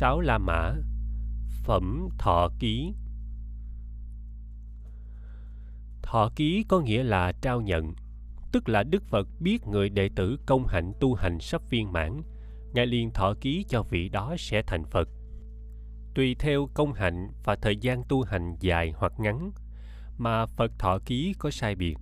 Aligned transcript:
Sáu 0.00 0.20
La 0.20 0.38
Mã 0.38 0.74
Phẩm 1.64 2.08
Thọ 2.18 2.48
Ký 2.58 2.94
Thọ 6.02 6.30
ký 6.36 6.64
có 6.68 6.80
nghĩa 6.80 7.02
là 7.02 7.32
trao 7.32 7.60
nhận, 7.60 7.94
tức 8.52 8.68
là 8.68 8.82
Đức 8.82 9.02
Phật 9.02 9.28
biết 9.40 9.66
người 9.66 9.88
đệ 9.88 10.08
tử 10.16 10.38
công 10.46 10.66
hạnh 10.66 10.92
tu 11.00 11.14
hành 11.14 11.40
sắp 11.40 11.62
viên 11.70 11.92
mãn, 11.92 12.22
Ngài 12.72 12.86
liền 12.86 13.10
thọ 13.10 13.34
ký 13.40 13.64
cho 13.68 13.82
vị 13.82 14.08
đó 14.08 14.36
sẽ 14.38 14.62
thành 14.62 14.84
Phật. 14.84 15.08
Tùy 16.14 16.36
theo 16.38 16.68
công 16.74 16.92
hạnh 16.92 17.28
và 17.44 17.56
thời 17.56 17.76
gian 17.76 18.02
tu 18.08 18.22
hành 18.22 18.56
dài 18.60 18.92
hoặc 18.96 19.12
ngắn, 19.18 19.52
mà 20.18 20.46
Phật 20.46 20.72
thọ 20.78 20.98
ký 21.04 21.34
có 21.38 21.50
sai 21.50 21.74
biệt. 21.74 21.96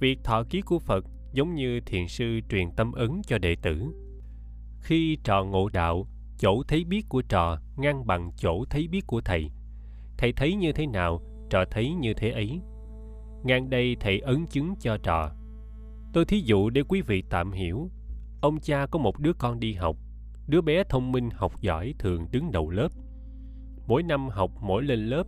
Việc 0.00 0.18
thọ 0.24 0.44
ký 0.50 0.60
của 0.60 0.78
Phật 0.78 1.04
giống 1.32 1.54
như 1.54 1.80
thiền 1.80 2.08
sư 2.08 2.40
truyền 2.50 2.70
tâm 2.76 2.92
ấn 2.92 3.22
cho 3.26 3.38
đệ 3.38 3.56
tử. 3.62 3.82
Khi 4.80 5.18
trò 5.24 5.44
ngộ 5.44 5.68
đạo, 5.68 6.08
chỗ 6.38 6.62
thấy 6.68 6.84
biết 6.84 7.08
của 7.08 7.22
trò 7.22 7.58
ngang 7.76 8.06
bằng 8.06 8.30
chỗ 8.36 8.64
thấy 8.70 8.88
biết 8.88 9.06
của 9.06 9.20
thầy. 9.20 9.50
Thầy 10.18 10.32
thấy 10.32 10.54
như 10.54 10.72
thế 10.72 10.86
nào, 10.86 11.20
trò 11.50 11.64
thấy 11.70 11.94
như 11.94 12.14
thế 12.14 12.30
ấy. 12.30 12.60
Ngang 13.44 13.70
đây 13.70 13.96
thầy 14.00 14.20
ấn 14.20 14.46
chứng 14.46 14.74
cho 14.80 14.96
trò. 15.02 15.30
Tôi 16.12 16.24
thí 16.24 16.40
dụ 16.40 16.70
để 16.70 16.82
quý 16.88 17.02
vị 17.02 17.22
tạm 17.30 17.52
hiểu. 17.52 17.90
Ông 18.40 18.60
cha 18.60 18.86
có 18.86 18.98
một 18.98 19.18
đứa 19.18 19.32
con 19.32 19.60
đi 19.60 19.74
học. 19.74 19.96
Đứa 20.46 20.60
bé 20.60 20.84
thông 20.84 21.12
minh 21.12 21.30
học 21.30 21.60
giỏi 21.60 21.94
thường 21.98 22.26
đứng 22.30 22.52
đầu 22.52 22.70
lớp. 22.70 22.88
Mỗi 23.86 24.02
năm 24.02 24.28
học 24.28 24.50
mỗi 24.60 24.82
lên 24.82 25.06
lớp 25.06 25.24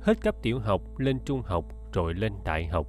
hết 0.00 0.20
cấp 0.20 0.34
tiểu 0.42 0.58
học 0.58 0.98
lên 0.98 1.18
trung 1.24 1.42
học 1.42 1.64
rồi 1.92 2.14
lên 2.14 2.32
đại 2.44 2.66
học. 2.66 2.86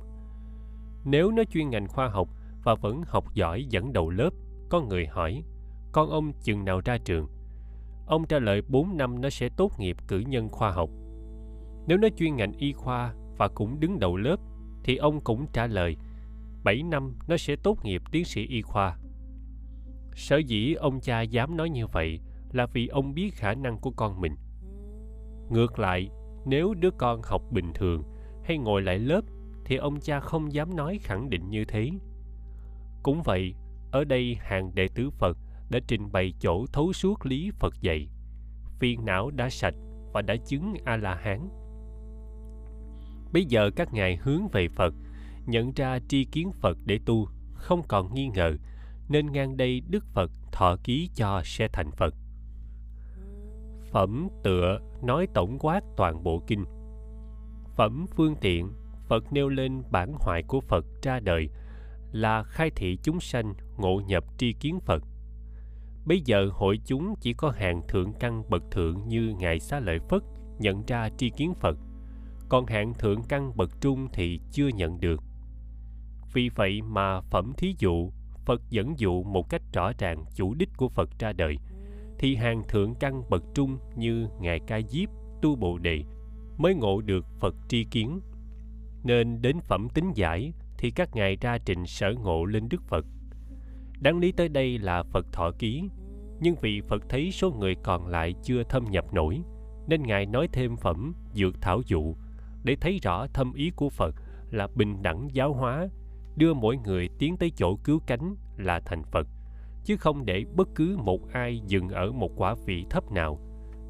Nếu 1.06 1.32
nó 1.32 1.44
chuyên 1.44 1.70
ngành 1.70 1.88
khoa 1.88 2.08
học 2.08 2.30
và 2.64 2.76
vẫn 2.76 3.04
học 3.06 3.34
giỏi 3.34 3.66
dẫn 3.70 3.94
đầu 3.94 4.10
lớp 4.10 4.30
có 4.70 4.82
người 4.82 5.08
hỏi 5.08 5.44
con 5.92 6.10
ông 6.10 6.34
chừng 6.44 6.66
nào 6.66 6.82
ra 6.86 6.98
trường? 6.98 7.28
Ông 8.06 8.28
trả 8.28 8.40
lời 8.40 8.62
4 8.68 8.98
năm 8.98 9.22
nó 9.22 9.30
sẽ 9.30 9.50
tốt 9.50 9.80
nghiệp 9.80 9.98
cử 10.08 10.20
nhân 10.20 10.50
khoa 10.50 10.72
học 10.72 10.90
nếu 11.88 11.98
nó 11.98 12.08
chuyên 12.18 12.36
ngành 12.36 12.54
y 12.54 12.74
khoa 12.74 13.14
và 13.38 13.48
cũng 13.48 13.80
đứng 13.80 14.00
đầu 14.00 14.18
lớp 14.18 14.40
thì 14.84 14.96
ông 14.96 15.22
cũng 15.22 15.46
trả 15.54 15.68
lời 15.68 15.98
7 16.64 16.84
năm 16.84 17.16
nó 17.28 17.38
sẽ 17.38 17.56
tốt 17.56 17.86
nghiệp 17.86 18.02
tiến 18.12 18.26
sĩ 18.26 18.46
y 18.48 18.62
khoa. 18.62 18.98
Sở 20.14 20.38
dĩ 20.38 20.74
ông 20.74 21.00
cha 21.02 21.22
dám 21.22 21.58
nói 21.58 21.70
như 21.70 21.88
vậy 21.88 22.20
là 22.52 22.66
vì 22.66 22.88
ông 22.88 23.14
biết 23.14 23.34
khả 23.34 23.54
năng 23.54 23.78
của 23.78 23.92
con 23.92 24.22
mình. 24.22 24.36
Ngược 25.50 25.80
lại, 25.80 26.10
nếu 26.46 26.74
đứa 26.74 26.92
con 26.92 27.22
học 27.24 27.42
bình 27.52 27.74
thường 27.74 28.04
hay 28.44 28.58
ngồi 28.58 28.82
lại 28.82 29.00
lớp 29.00 29.22
thì 29.66 29.76
ông 29.76 30.00
cha 30.00 30.20
không 30.20 30.54
dám 30.54 30.76
nói 30.76 31.00
khẳng 31.02 31.30
định 31.30 31.50
như 31.50 31.66
thế. 31.66 31.92
Cũng 33.04 33.22
vậy, 33.24 33.56
ở 33.92 34.04
đây 34.04 34.38
hàng 34.40 34.76
đệ 34.76 34.88
tử 34.96 35.10
Phật 35.10 35.38
đã 35.70 35.80
trình 35.88 36.12
bày 36.12 36.34
chỗ 36.40 36.66
thấu 36.74 36.94
suốt 36.94 37.26
lý 37.26 37.52
Phật 37.60 37.82
dạy. 37.82 38.08
Phiền 38.80 39.06
não 39.06 39.32
đã 39.32 39.50
sạch 39.50 39.76
và 40.14 40.22
đã 40.22 40.36
chứng 40.36 40.74
A-la-hán 40.86 41.50
Bây 43.34 43.46
giờ 43.46 43.70
các 43.76 43.94
ngài 43.94 44.16
hướng 44.16 44.48
về 44.48 44.68
Phật, 44.68 44.94
nhận 45.46 45.72
ra 45.76 46.00
tri 46.08 46.26
kiến 46.26 46.52
Phật 46.52 46.78
để 46.86 47.00
tu, 47.06 47.28
không 47.54 47.82
còn 47.88 48.14
nghi 48.14 48.28
ngờ, 48.28 48.56
nên 49.10 49.32
ngang 49.32 49.58
đây 49.58 49.82
Đức 49.90 50.06
Phật 50.14 50.32
thọ 50.52 50.76
ký 50.84 51.10
cho 51.16 51.42
sẽ 51.46 51.68
thành 51.74 51.92
Phật. 51.92 52.14
Phẩm 53.92 54.28
tựa 54.44 54.80
nói 55.04 55.28
tổng 55.34 55.58
quát 55.60 55.82
toàn 55.98 56.24
bộ 56.24 56.44
kinh. 56.48 56.66
Phẩm 57.76 58.06
phương 58.16 58.36
tiện, 58.42 58.70
Phật 59.08 59.34
nêu 59.34 59.50
lên 59.50 59.84
bản 59.92 60.14
hoại 60.20 60.44
của 60.44 60.60
Phật 60.60 60.86
ra 61.02 61.20
đời 61.20 61.50
là 62.12 62.44
khai 62.44 62.72
thị 62.76 62.98
chúng 63.04 63.20
sanh 63.20 63.54
ngộ 63.78 64.02
nhập 64.08 64.24
tri 64.38 64.54
kiến 64.54 64.80
Phật. 64.80 65.04
Bây 66.06 66.22
giờ 66.26 66.50
hội 66.54 66.80
chúng 66.86 67.16
chỉ 67.22 67.34
có 67.34 67.50
hàng 67.50 67.82
thượng 67.88 68.14
căn 68.20 68.44
bậc 68.50 68.64
thượng 68.72 69.08
như 69.08 69.34
Ngài 69.40 69.60
Xá 69.60 69.80
Lợi 69.80 70.00
Phất 70.10 70.22
nhận 70.60 70.84
ra 70.86 71.10
tri 71.18 71.30
kiến 71.30 71.54
Phật– 71.54 71.78
còn 72.50 72.66
hạng 72.66 72.94
thượng 72.94 73.24
căn 73.24 73.58
bậc 73.58 73.82
trung 73.82 74.08
thì 74.14 74.40
chưa 74.52 74.68
nhận 74.68 75.00
được. 75.00 75.24
Vì 76.34 76.50
vậy 76.56 76.82
mà 76.82 77.22
phẩm 77.22 77.54
thí 77.58 77.76
dụ, 77.80 78.12
Phật 78.46 78.62
dẫn 78.70 79.00
dụ 79.00 79.24
một 79.24 79.50
cách 79.50 79.62
rõ 79.74 79.92
ràng 79.98 80.26
chủ 80.36 80.54
đích 80.54 80.70
của 80.78 80.90
Phật 80.90 81.10
ra 81.20 81.34
đời, 81.34 81.58
thì 82.20 82.36
hàng 82.36 82.64
thượng 82.70 82.96
căn 82.96 83.22
bậc 83.30 83.44
trung 83.54 83.78
như 83.96 84.28
Ngài 84.40 84.60
Ca 84.68 84.82
Diếp, 84.82 85.10
Tu 85.42 85.56
Bồ 85.56 85.78
Đề 85.78 86.04
mới 86.58 86.76
ngộ 86.76 87.02
được 87.02 87.26
Phật 87.40 87.56
tri 87.68 87.84
kiến. 87.84 88.20
Nên 89.04 89.42
đến 89.42 89.60
phẩm 89.62 89.88
tính 89.94 90.12
giải 90.16 90.54
thì 90.78 90.92
các 90.92 91.16
ngài 91.16 91.36
ra 91.42 91.58
trình 91.66 91.86
sở 91.86 92.14
ngộ 92.14 92.46
lên 92.46 92.70
Đức 92.70 92.82
Phật. 92.84 93.06
Đáng 94.00 94.20
lý 94.20 94.32
tới 94.32 94.50
đây 94.50 94.78
là 94.78 95.04
Phật 95.04 95.26
thọ 95.32 95.52
ký, 95.60 95.84
nhưng 96.40 96.56
vì 96.62 96.82
Phật 96.82 97.04
thấy 97.10 97.32
số 97.32 97.52
người 97.52 97.76
còn 97.84 98.08
lại 98.08 98.34
chưa 98.44 98.64
thâm 98.64 98.86
nhập 98.92 99.14
nổi, 99.14 99.42
nên 99.88 100.04
Ngài 100.04 100.26
nói 100.26 100.48
thêm 100.54 100.78
phẩm 100.78 101.14
dược 101.34 101.62
thảo 101.62 101.82
dụ 101.86 102.16
để 102.64 102.76
thấy 102.82 103.00
rõ 103.04 103.28
thâm 103.28 103.54
ý 103.54 103.72
của 103.76 103.90
Phật 103.90 104.16
là 104.52 104.68
bình 104.76 105.02
đẳng 105.02 105.28
giáo 105.32 105.54
hóa, 105.54 105.88
đưa 106.36 106.54
mỗi 106.54 106.78
người 106.78 107.10
tiến 107.20 107.38
tới 107.38 107.52
chỗ 107.58 107.76
cứu 107.84 108.00
cánh 108.08 108.36
là 108.58 108.80
thành 108.80 109.04
Phật, 109.04 109.28
chứ 109.86 109.98
không 109.98 110.26
để 110.26 110.46
bất 110.56 110.68
cứ 110.76 110.98
một 110.98 111.32
ai 111.32 111.62
dừng 111.68 111.90
ở 111.90 112.12
một 112.12 112.32
quả 112.36 112.56
vị 112.66 112.86
thấp 112.90 113.12
nào. 113.12 113.40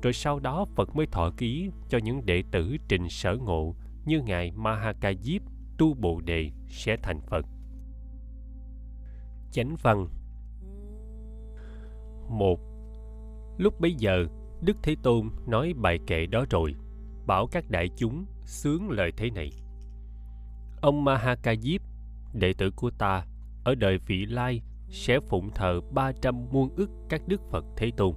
Rồi 0.01 0.13
sau 0.13 0.39
đó 0.39 0.66
Phật 0.75 0.95
mới 0.95 1.05
thọ 1.05 1.31
ký 1.37 1.69
cho 1.89 1.97
những 1.97 2.25
đệ 2.25 2.43
tử 2.51 2.77
trình 2.87 3.09
sở 3.09 3.35
ngộ 3.35 3.75
như 4.05 4.22
Ngài 4.22 4.51
Mahakajip 4.51 5.39
tu 5.77 5.93
Bồ 5.93 6.22
Đề 6.22 6.51
sẽ 6.67 6.97
thành 7.03 7.22
Phật. 7.22 7.45
Chánh 9.55 9.75
văn 9.81 10.07
một 12.29 12.59
Lúc 13.57 13.79
bấy 13.79 13.93
giờ, 13.93 14.25
Đức 14.61 14.77
Thế 14.83 14.95
Tôn 15.03 15.29
nói 15.47 15.73
bài 15.73 15.99
kệ 16.07 16.25
đó 16.25 16.45
rồi, 16.49 16.75
bảo 17.27 17.47
các 17.47 17.69
đại 17.69 17.89
chúng 17.97 18.25
sướng 18.45 18.89
lời 18.89 19.11
thế 19.17 19.29
này 19.29 19.49
ông 20.81 21.05
mahakajip 21.05 21.79
đệ 22.33 22.53
tử 22.53 22.71
của 22.75 22.89
ta 22.89 23.25
ở 23.63 23.75
đời 23.75 23.97
vị 23.97 24.25
lai 24.25 24.61
sẽ 24.89 25.19
phụng 25.19 25.49
thờ 25.55 25.81
300 25.93 26.45
muôn 26.51 26.75
ức 26.75 26.89
các 27.09 27.22
đức 27.27 27.41
Phật 27.51 27.66
Thế 27.77 27.91
Tôn, 27.97 28.13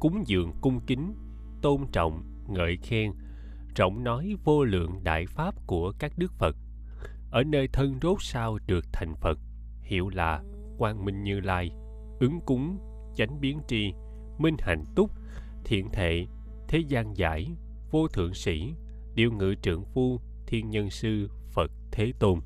cúng 0.00 0.22
dường 0.26 0.52
cung 0.60 0.80
kính, 0.86 1.14
tôn 1.62 1.86
trọng, 1.92 2.22
ngợi 2.48 2.76
khen, 2.76 3.12
rộng 3.76 4.04
nói 4.04 4.36
vô 4.44 4.64
lượng 4.64 5.00
đại 5.04 5.26
pháp 5.26 5.54
của 5.66 5.92
các 5.98 6.12
đức 6.16 6.32
Phật. 6.32 6.56
Ở 7.30 7.42
nơi 7.44 7.68
thân 7.68 7.98
rốt 8.02 8.16
sao 8.20 8.58
được 8.66 8.84
thành 8.92 9.14
Phật, 9.14 9.38
hiệu 9.82 10.08
là 10.08 10.42
Quang 10.82 11.04
Minh 11.04 11.22
Như 11.22 11.40
Lai, 11.40 11.70
ứng 12.20 12.40
cúng, 12.46 12.78
chánh 13.14 13.40
biến 13.40 13.60
tri, 13.68 13.92
minh 14.38 14.56
hạnh 14.58 14.84
túc, 14.94 15.10
thiện 15.64 15.88
thệ, 15.92 16.26
thế 16.68 16.78
gian 16.78 17.16
giải, 17.16 17.48
vô 17.90 18.08
thượng 18.08 18.34
sĩ, 18.34 18.74
điều 19.14 19.32
ngự 19.32 19.54
trượng 19.62 19.84
phu 19.84 20.20
thiên 20.46 20.70
nhân 20.70 20.90
sư 20.90 21.30
phật 21.50 21.70
thế 21.92 22.12
tôn. 22.18 22.40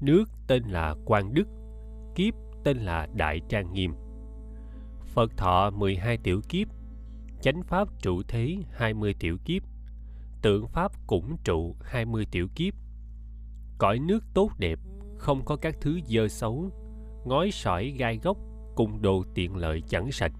Nước 0.00 0.24
tên 0.46 0.62
là 0.62 0.94
quang 1.04 1.34
đức 1.34 1.48
kiếp 2.14 2.34
tên 2.64 2.76
là 2.76 3.08
đại 3.14 3.40
trang 3.48 3.72
nghiêm. 3.72 3.94
Phật 5.00 5.36
thọ 5.36 5.70
12 5.70 6.18
tiểu 6.18 6.40
kiếp 6.48 6.68
chánh 7.40 7.62
pháp 7.62 7.88
trụ 8.02 8.22
thế 8.28 8.56
20 8.70 9.14
tiểu 9.20 9.36
kiếp 9.44 9.62
tượng 10.42 10.68
pháp 10.68 10.92
cũng 11.06 11.36
trụ 11.44 11.76
20 11.82 12.26
tiểu 12.30 12.48
kiếp. 12.54 12.74
Cõi 13.78 13.98
nước 13.98 14.24
tốt 14.34 14.50
đẹp 14.58 14.78
không 15.20 15.44
có 15.44 15.56
các 15.56 15.76
thứ 15.80 16.00
dơ 16.06 16.28
xấu, 16.28 16.70
ngói 17.24 17.50
sỏi 17.52 17.94
gai 17.98 18.18
góc 18.22 18.36
cùng 18.74 19.02
đồ 19.02 19.24
tiện 19.34 19.56
lợi 19.56 19.82
chẳng 19.88 20.12
sạch. 20.12 20.32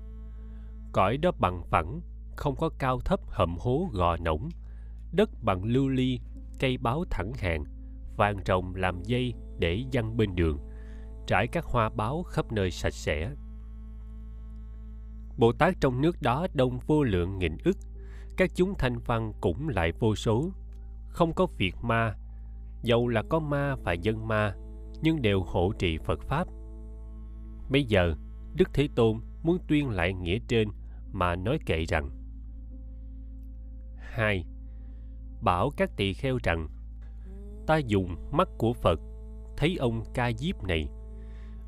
Cõi 0.92 1.16
đó 1.16 1.30
bằng 1.38 1.62
phẳng, 1.70 2.00
không 2.36 2.56
có 2.56 2.70
cao 2.78 3.00
thấp 3.00 3.20
hầm 3.26 3.56
hố 3.58 3.88
gò 3.92 4.16
nổng. 4.16 4.48
Đất 5.12 5.30
bằng 5.42 5.64
lưu 5.64 5.88
ly, 5.88 6.20
cây 6.58 6.78
báo 6.78 7.04
thẳng 7.10 7.32
hàng, 7.32 7.64
vàng 8.16 8.38
trồng 8.44 8.74
làm 8.74 9.02
dây 9.02 9.34
để 9.58 9.84
dăng 9.92 10.16
bên 10.16 10.34
đường, 10.34 10.58
trải 11.26 11.46
các 11.46 11.64
hoa 11.64 11.90
báo 11.96 12.22
khắp 12.22 12.52
nơi 12.52 12.70
sạch 12.70 12.94
sẽ. 12.94 13.30
Bồ 15.36 15.52
tát 15.52 15.74
trong 15.80 16.00
nước 16.00 16.22
đó 16.22 16.46
đông 16.54 16.78
vô 16.86 17.02
lượng 17.02 17.38
nghìn 17.38 17.56
ức, 17.64 17.76
các 18.36 18.50
chúng 18.54 18.74
thanh 18.78 18.98
văn 18.98 19.32
cũng 19.40 19.68
lại 19.68 19.92
vô 19.98 20.14
số. 20.14 20.50
Không 21.08 21.32
có 21.32 21.46
việc 21.46 21.74
ma, 21.82 22.14
dầu 22.82 23.08
là 23.08 23.22
có 23.22 23.38
ma 23.38 23.76
và 23.84 23.92
dân 23.92 24.28
ma 24.28 24.54
nhưng 25.02 25.22
đều 25.22 25.42
hộ 25.42 25.72
trì 25.78 25.98
phật 25.98 26.20
pháp. 26.22 26.48
Bây 27.68 27.84
giờ, 27.84 28.14
đức 28.54 28.68
thế 28.74 28.88
tôn 28.94 29.20
muốn 29.42 29.58
tuyên 29.68 29.88
lại 29.88 30.14
nghĩa 30.14 30.38
trên 30.48 30.68
mà 31.12 31.36
nói 31.36 31.58
kệ 31.66 31.84
rằng, 31.84 32.10
hai, 33.96 34.44
bảo 35.40 35.70
các 35.76 35.90
tỳ 35.96 36.12
kheo 36.12 36.38
rằng, 36.42 36.68
ta 37.66 37.76
dùng 37.76 38.16
mắt 38.32 38.48
của 38.58 38.72
phật, 38.72 39.00
thấy 39.56 39.76
ông 39.76 40.02
ca 40.14 40.32
diếp 40.32 40.64
này, 40.64 40.88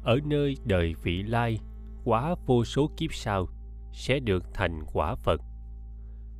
ở 0.02 0.18
nơi 0.24 0.56
đời 0.64 0.94
vị 1.02 1.22
lai 1.22 1.58
quá 2.04 2.34
vô 2.46 2.64
số 2.64 2.90
kiếp 2.96 3.14
sau 3.14 3.46
sẽ 3.92 4.20
được 4.20 4.44
thành 4.54 4.80
quả 4.92 5.14
phật, 5.14 5.40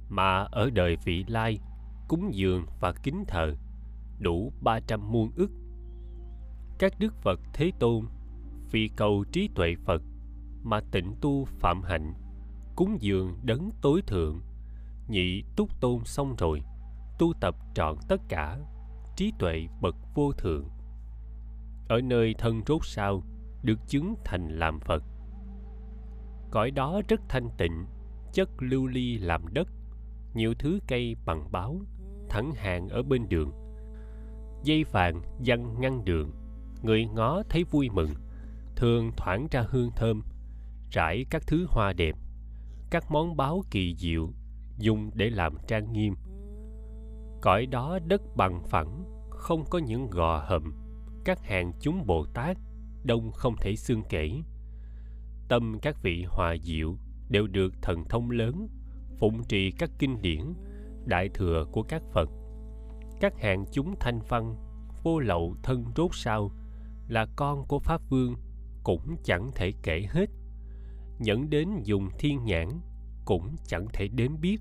mà 0.09 0.43
ở 0.43 0.71
đời 0.71 0.97
vị 1.05 1.25
lai 1.29 1.59
cúng 2.09 2.31
dường 2.35 2.67
và 2.81 2.93
kính 3.03 3.25
thờ 3.29 3.55
đủ 4.19 4.53
ba 4.61 4.81
trăm 4.81 5.13
muôn 5.13 5.31
ức 5.37 5.51
các 6.79 6.93
đức 6.99 7.15
phật 7.23 7.41
thế 7.53 7.73
tôn, 7.79 8.07
vì 8.71 8.91
cầu 8.97 9.25
trí 9.33 9.49
tuệ 9.55 9.75
phật 9.85 10.03
mà 10.63 10.81
tịnh 10.91 11.15
tu 11.21 11.45
phạm 11.45 11.83
hạnh, 11.83 12.15
cúng 12.77 12.97
dường 13.01 13.39
đấng 13.43 13.71
tối 13.83 14.03
thượng, 14.07 14.41
nhị 15.09 15.43
túc 15.57 15.81
tôn 15.81 16.05
xong 16.05 16.37
rồi, 16.37 16.63
tu 17.19 17.33
tập 17.41 17.57
trọn 17.75 17.97
tất 18.09 18.21
cả 18.29 18.59
trí 19.17 19.33
tuệ 19.39 19.67
bậc 19.81 19.97
vô 20.15 20.33
thượng. 20.33 20.69
Ở 21.89 22.01
nơi 22.01 22.35
thân 22.39 22.63
rốt 22.67 22.81
sao 22.85 23.23
được 23.63 23.79
chứng 23.87 24.15
thành 24.25 24.49
làm 24.49 24.81
phật. 24.81 25.03
Cõi 26.51 26.71
đó 26.71 27.01
rất 27.09 27.21
thanh 27.29 27.49
tịnh, 27.59 27.87
chất 28.33 28.49
lưu 28.59 28.87
ly 28.87 29.19
làm 29.19 29.55
đất, 29.55 29.69
nhiều 30.35 30.55
thứ 30.59 30.79
cây 30.89 31.17
bằng 31.27 31.53
báo, 31.53 31.81
thẳng 32.29 32.53
hàng 32.53 32.89
ở 32.89 33.03
bên 33.03 33.29
đường. 33.29 33.53
Dây 34.65 34.85
vàng 34.85 35.23
dăng 35.47 35.81
ngăn 35.81 36.05
đường 36.05 36.42
người 36.83 37.07
ngó 37.07 37.43
thấy 37.49 37.65
vui 37.65 37.89
mừng, 37.91 38.11
thường 38.77 39.11
thoảng 39.17 39.47
ra 39.51 39.65
hương 39.69 39.91
thơm 39.97 40.23
rải 40.93 41.27
các 41.31 41.43
thứ 41.47 41.67
hoa 41.69 41.93
đẹp, 41.93 42.17
các 42.91 43.11
món 43.11 43.37
báo 43.37 43.63
kỳ 43.71 43.95
diệu 43.99 44.31
dùng 44.79 45.11
để 45.15 45.31
làm 45.31 45.55
trang 45.67 45.93
nghiêm. 45.93 46.15
Cõi 47.41 47.67
đó 47.67 47.99
đất 48.07 48.23
bằng 48.37 48.63
phẳng, 48.65 49.05
không 49.31 49.65
có 49.71 49.79
những 49.79 50.11
gò 50.11 50.45
hầm, 50.49 50.75
các 51.25 51.39
hàng 51.43 51.73
chúng 51.81 52.07
bồ 52.07 52.27
tát 52.35 52.57
đông 53.05 53.33
không 53.33 53.57
thể 53.57 53.77
xương 53.77 54.03
kể. 54.09 54.31
Tâm 55.49 55.79
các 55.83 56.03
vị 56.03 56.25
hòa 56.29 56.57
diệu 56.63 56.97
đều 57.29 57.47
được 57.47 57.75
thần 57.83 58.05
thông 58.09 58.31
lớn, 58.31 58.69
phụng 59.19 59.45
trì 59.45 59.71
các 59.71 59.91
kinh 59.99 60.23
điển, 60.23 60.41
đại 61.05 61.29
thừa 61.29 61.67
của 61.73 61.83
các 61.83 62.03
phật. 62.13 62.29
Các 63.21 63.41
hạng 63.41 63.65
chúng 63.73 63.95
thanh 64.01 64.21
văn, 64.29 64.57
vô 65.03 65.19
lậu 65.19 65.57
thân 65.63 65.85
rốt 65.97 66.11
sao 66.15 66.51
là 67.13 67.27
con 67.37 67.67
của 67.67 67.79
pháp 67.79 68.01
vương 68.11 68.35
cũng 68.83 69.17
chẳng 69.25 69.51
thể 69.55 69.73
kể 69.83 70.07
hết. 70.11 70.31
Nhẫn 71.19 71.51
đến 71.51 71.69
dùng 71.83 72.09
thiên 72.19 72.45
nhãn 72.45 72.69
cũng 73.25 73.57
chẳng 73.67 73.87
thể 73.93 74.09
đếm 74.09 74.41
biết. 74.41 74.61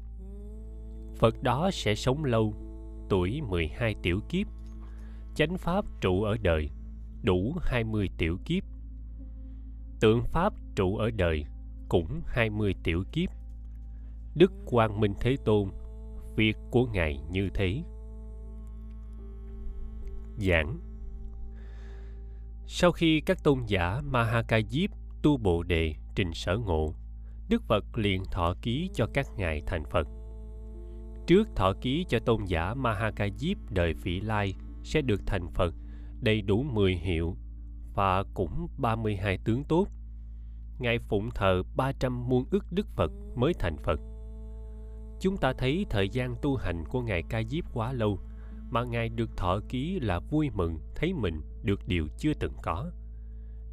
Phật 1.15 1.43
đó 1.43 1.69
sẽ 1.73 1.95
sống 1.95 2.25
lâu, 2.25 2.53
tuổi 3.09 3.41
12 3.41 3.95
tiểu 4.03 4.19
kiếp. 4.29 4.47
Chánh 5.35 5.57
pháp 5.57 5.85
trụ 6.01 6.23
ở 6.23 6.37
đời, 6.41 6.69
đủ 7.23 7.55
20 7.61 8.09
tiểu 8.17 8.37
kiếp. 8.45 8.63
Tượng 9.99 10.23
pháp 10.23 10.53
trụ 10.75 10.95
ở 10.95 11.11
đời, 11.11 11.45
cũng 11.89 12.21
20 12.25 12.75
tiểu 12.83 13.03
kiếp. 13.11 13.29
Đức 14.35 14.51
Quang 14.65 14.99
Minh 14.99 15.13
Thế 15.19 15.35
Tôn, 15.45 15.69
việc 16.35 16.57
của 16.71 16.85
ngài 16.85 17.19
như 17.31 17.49
thế. 17.53 17.83
Giảng 20.37 20.90
sau 22.73 22.91
khi 22.91 23.21
các 23.21 23.43
tôn 23.43 23.59
giả 23.67 24.01
Mahakajip 24.11 24.87
tu 25.21 25.37
bộ 25.37 25.63
đề 25.63 25.95
trình 26.15 26.33
sở 26.33 26.57
ngộ 26.57 26.93
Đức 27.49 27.63
Phật 27.67 27.97
liền 27.97 28.23
thọ 28.31 28.53
ký 28.61 28.89
cho 28.93 29.07
các 29.13 29.27
ngài 29.37 29.61
thành 29.65 29.83
Phật 29.91 30.07
trước 31.27 31.47
thọ 31.55 31.73
ký 31.81 32.05
cho 32.09 32.19
tôn 32.19 32.45
giả 32.45 32.73
Mahakajip 32.73 33.55
đời 33.69 33.93
Phỉ 33.93 34.19
Lai 34.19 34.55
sẽ 34.83 35.01
được 35.01 35.21
thành 35.25 35.47
Phật 35.53 35.73
đầy 36.21 36.41
đủ 36.41 36.63
10 36.63 36.95
hiệu 36.95 37.35
và 37.95 38.23
cũng 38.33 38.67
32 38.77 39.37
tướng 39.37 39.63
tốt. 39.63 39.87
Ngài 40.79 40.99
phụng 40.99 41.29
thờ 41.35 41.63
300 41.75 42.29
muôn 42.29 42.45
ức 42.51 42.65
Đức 42.71 42.87
Phật 42.95 43.11
mới 43.35 43.53
thành 43.59 43.77
Phật. 43.77 43.99
Chúng 45.19 45.37
ta 45.37 45.53
thấy 45.57 45.85
thời 45.89 46.09
gian 46.09 46.35
tu 46.41 46.55
hành 46.55 46.83
của 46.85 47.01
Ngài 47.01 47.23
Ca 47.29 47.43
Diếp 47.43 47.73
quá 47.73 47.93
lâu, 47.93 48.19
mà 48.71 48.83
Ngài 48.83 49.09
được 49.09 49.37
thọ 49.37 49.59
ký 49.69 49.99
là 49.99 50.19
vui 50.19 50.49
mừng 50.49 50.79
thấy 50.95 51.13
mình 51.13 51.41
được 51.63 51.87
điều 51.87 52.07
chưa 52.17 52.33
từng 52.33 52.53
có. 52.63 52.91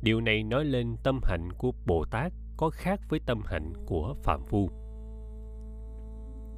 Điều 0.03 0.21
này 0.21 0.43
nói 0.43 0.65
lên 0.65 0.97
tâm 1.05 1.21
hạnh 1.23 1.49
của 1.59 1.73
Bồ 1.87 2.05
Tát 2.05 2.33
có 2.56 2.71
khác 2.71 3.00
với 3.09 3.21
tâm 3.27 3.43
hạnh 3.45 3.73
của 3.87 4.15
Phạm 4.23 4.41
Phu. 4.47 4.71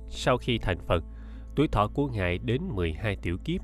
Sau 0.08 0.36
khi 0.38 0.58
thành 0.58 0.78
Phật, 0.78 1.04
tuổi 1.56 1.68
thọ 1.68 1.88
của 1.88 2.06
Ngài 2.06 2.38
đến 2.38 2.62
12 2.68 3.16
tiểu 3.16 3.38
kiếp. 3.44 3.60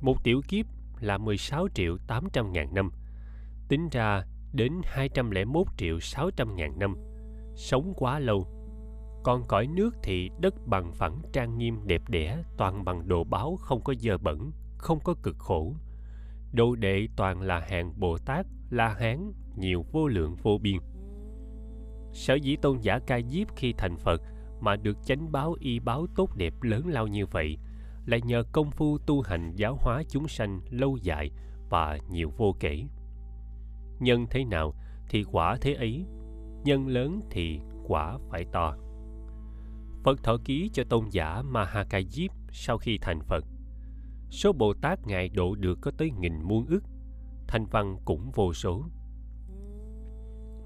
Một 0.00 0.24
tiểu 0.24 0.40
kiếp 0.48 0.66
là 1.00 1.18
16 1.18 1.68
triệu 1.74 1.96
800 2.06 2.52
ngàn 2.52 2.74
năm. 2.74 2.90
Tính 3.68 3.88
ra 3.92 4.24
đến 4.52 4.72
201 4.84 5.64
triệu 5.76 6.00
600 6.00 6.56
ngàn 6.56 6.78
năm. 6.78 6.96
Sống 7.54 7.92
quá 7.96 8.18
lâu. 8.18 8.46
Còn 9.24 9.44
cõi 9.48 9.66
nước 9.66 9.96
thì 10.02 10.30
đất 10.40 10.54
bằng 10.66 10.92
phẳng 10.92 11.18
trang 11.32 11.58
nghiêm 11.58 11.78
đẹp 11.86 12.02
đẽ 12.08 12.38
toàn 12.56 12.84
bằng 12.84 13.08
đồ 13.08 13.24
báo 13.24 13.56
không 13.56 13.80
có 13.84 13.94
dơ 13.98 14.18
bẩn, 14.18 14.50
không 14.78 14.98
có 15.04 15.14
cực 15.22 15.36
khổ. 15.38 15.74
Đồ 16.52 16.74
đệ 16.74 17.08
toàn 17.16 17.40
là 17.40 17.60
hàng 17.60 17.92
Bồ 17.96 18.18
Tát, 18.18 18.46
La 18.70 18.88
Hán, 18.88 19.32
nhiều 19.56 19.84
vô 19.92 20.06
lượng 20.08 20.36
vô 20.42 20.58
biên. 20.58 20.76
Sở 22.12 22.34
dĩ 22.34 22.56
tôn 22.56 22.78
giả 22.78 22.98
Ca 23.06 23.20
Diếp 23.28 23.56
khi 23.56 23.72
thành 23.78 23.96
Phật 23.96 24.22
mà 24.60 24.76
được 24.76 24.96
chánh 25.04 25.32
báo 25.32 25.56
y 25.60 25.78
báo 25.78 26.06
tốt 26.16 26.36
đẹp 26.36 26.62
lớn 26.62 26.86
lao 26.86 27.06
như 27.06 27.26
vậy 27.26 27.58
là 28.06 28.18
nhờ 28.18 28.42
công 28.52 28.70
phu 28.70 28.98
tu 28.98 29.22
hành 29.22 29.52
giáo 29.56 29.76
hóa 29.80 30.02
chúng 30.08 30.28
sanh 30.28 30.60
lâu 30.70 30.96
dài 30.96 31.30
và 31.70 31.98
nhiều 32.10 32.30
vô 32.36 32.56
kể. 32.60 32.84
Nhân 34.00 34.26
thế 34.30 34.44
nào 34.44 34.74
thì 35.08 35.24
quả 35.32 35.56
thế 35.60 35.74
ấy, 35.74 36.04
nhân 36.64 36.88
lớn 36.88 37.20
thì 37.30 37.60
quả 37.86 38.18
phải 38.30 38.44
to. 38.52 38.76
Phật 40.04 40.22
thọ 40.22 40.36
ký 40.44 40.70
cho 40.72 40.84
tôn 40.84 41.04
giả 41.10 41.42
Mahakajip 41.42 42.28
sau 42.52 42.78
khi 42.78 42.98
thành 42.98 43.20
Phật. 43.20 43.44
Số 44.30 44.52
Bồ 44.52 44.74
Tát 44.74 45.06
Ngài 45.06 45.28
độ 45.28 45.54
được 45.54 45.78
có 45.82 45.90
tới 45.98 46.10
nghìn 46.10 46.42
muôn 46.42 46.66
ức, 46.66 46.82
thanh 47.48 47.66
văn 47.66 47.96
cũng 48.04 48.30
vô 48.34 48.52
số. 48.52 48.84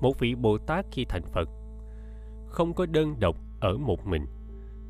Một 0.00 0.18
vị 0.18 0.34
Bồ 0.34 0.58
Tát 0.58 0.86
khi 0.92 1.04
thành 1.08 1.22
Phật 1.32 1.48
không 2.48 2.74
có 2.74 2.86
đơn 2.86 3.20
độc 3.20 3.36
ở 3.60 3.78
một 3.78 4.06
mình. 4.06 4.26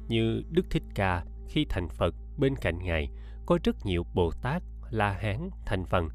Như 0.09 0.43
Đức 0.51 0.71
Thích 0.71 0.83
Ca 0.95 1.25
khi 1.49 1.67
thành 1.69 1.89
Phật 1.89 2.15
bên 2.39 2.55
cạnh 2.57 2.79
Ngài 2.79 3.09
có 3.47 3.59
rất 3.65 3.77
nhiều 3.85 4.03
Bồ 4.15 4.31
Tát, 4.43 4.63
La 4.91 5.13
Hán, 5.13 5.51
thành 5.67 5.85
phần. 5.85 6.09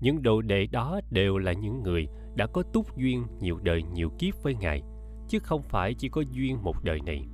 Những 0.00 0.22
đồ 0.22 0.42
đệ 0.42 0.66
đó 0.66 1.00
đều 1.10 1.38
là 1.38 1.52
những 1.52 1.82
người 1.82 2.08
đã 2.34 2.46
có 2.46 2.62
túc 2.62 2.96
duyên 2.96 3.26
nhiều 3.40 3.58
đời 3.62 3.82
nhiều 3.82 4.10
kiếp 4.18 4.34
với 4.42 4.54
Ngài, 4.54 4.82
chứ 5.28 5.38
không 5.38 5.62
phải 5.62 5.94
chỉ 5.94 6.08
có 6.08 6.20
duyên 6.20 6.62
một 6.62 6.84
đời 6.84 7.00
này. 7.06 7.26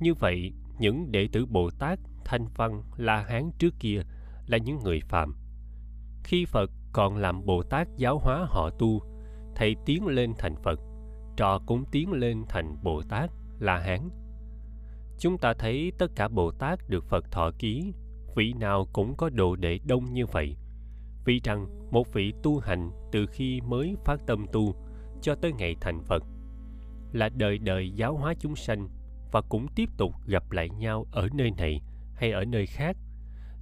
Như 0.00 0.14
vậy, 0.14 0.52
những 0.78 1.12
đệ 1.12 1.28
tử 1.32 1.46
Bồ 1.46 1.70
Tát, 1.78 1.98
Thanh 2.24 2.46
Văn, 2.56 2.82
La 2.96 3.24
Hán 3.28 3.50
trước 3.58 3.74
kia 3.78 4.02
là 4.46 4.58
những 4.58 4.78
người 4.78 5.00
phạm. 5.08 5.36
Khi 6.24 6.44
Phật 6.44 6.70
còn 6.92 7.16
làm 7.16 7.46
Bồ 7.46 7.62
Tát 7.62 7.88
giáo 7.96 8.18
hóa 8.18 8.46
họ 8.48 8.70
tu, 8.78 9.00
thầy 9.54 9.76
tiến 9.86 10.06
lên 10.06 10.32
thành 10.38 10.56
Phật 10.62 10.80
trò 11.36 11.58
cũng 11.66 11.84
tiến 11.92 12.12
lên 12.12 12.44
thành 12.48 12.76
Bồ 12.82 13.02
Tát, 13.02 13.30
La 13.58 13.78
Hán. 13.78 14.08
Chúng 15.18 15.38
ta 15.38 15.54
thấy 15.58 15.92
tất 15.98 16.06
cả 16.16 16.28
Bồ 16.28 16.50
Tát 16.50 16.78
được 16.88 17.04
Phật 17.04 17.30
thọ 17.30 17.50
ký, 17.58 17.92
vị 18.36 18.52
nào 18.52 18.86
cũng 18.92 19.16
có 19.16 19.30
đồ 19.30 19.56
đệ 19.56 19.78
đông 19.86 20.12
như 20.12 20.26
vậy. 20.26 20.56
Vì 21.24 21.40
rằng 21.44 21.66
một 21.90 22.12
vị 22.12 22.32
tu 22.42 22.58
hành 22.58 22.90
từ 23.12 23.26
khi 23.26 23.60
mới 23.60 23.96
phát 24.04 24.20
tâm 24.26 24.46
tu 24.52 24.74
cho 25.22 25.34
tới 25.34 25.52
ngày 25.52 25.76
thành 25.80 26.02
Phật 26.02 26.22
là 27.12 27.28
đời 27.28 27.58
đời 27.58 27.90
giáo 27.90 28.16
hóa 28.16 28.34
chúng 28.38 28.56
sanh 28.56 28.88
và 29.34 29.40
cũng 29.40 29.66
tiếp 29.74 29.88
tục 29.96 30.14
gặp 30.26 30.50
lại 30.50 30.70
nhau 30.70 31.06
ở 31.12 31.28
nơi 31.34 31.50
này 31.50 31.80
hay 32.14 32.32
ở 32.32 32.44
nơi 32.44 32.66
khác. 32.66 32.96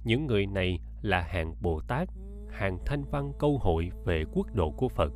Những 0.03 0.25
người 0.25 0.45
này 0.45 0.79
là 1.01 1.21
hàng 1.21 1.55
Bồ 1.61 1.81
Tát, 1.87 2.09
hàng 2.49 2.77
thanh 2.85 3.03
văn 3.11 3.31
câu 3.39 3.57
hội 3.57 3.91
về 4.05 4.23
quốc 4.33 4.47
độ 4.53 4.71
của 4.71 4.89
Phật. 4.89 5.11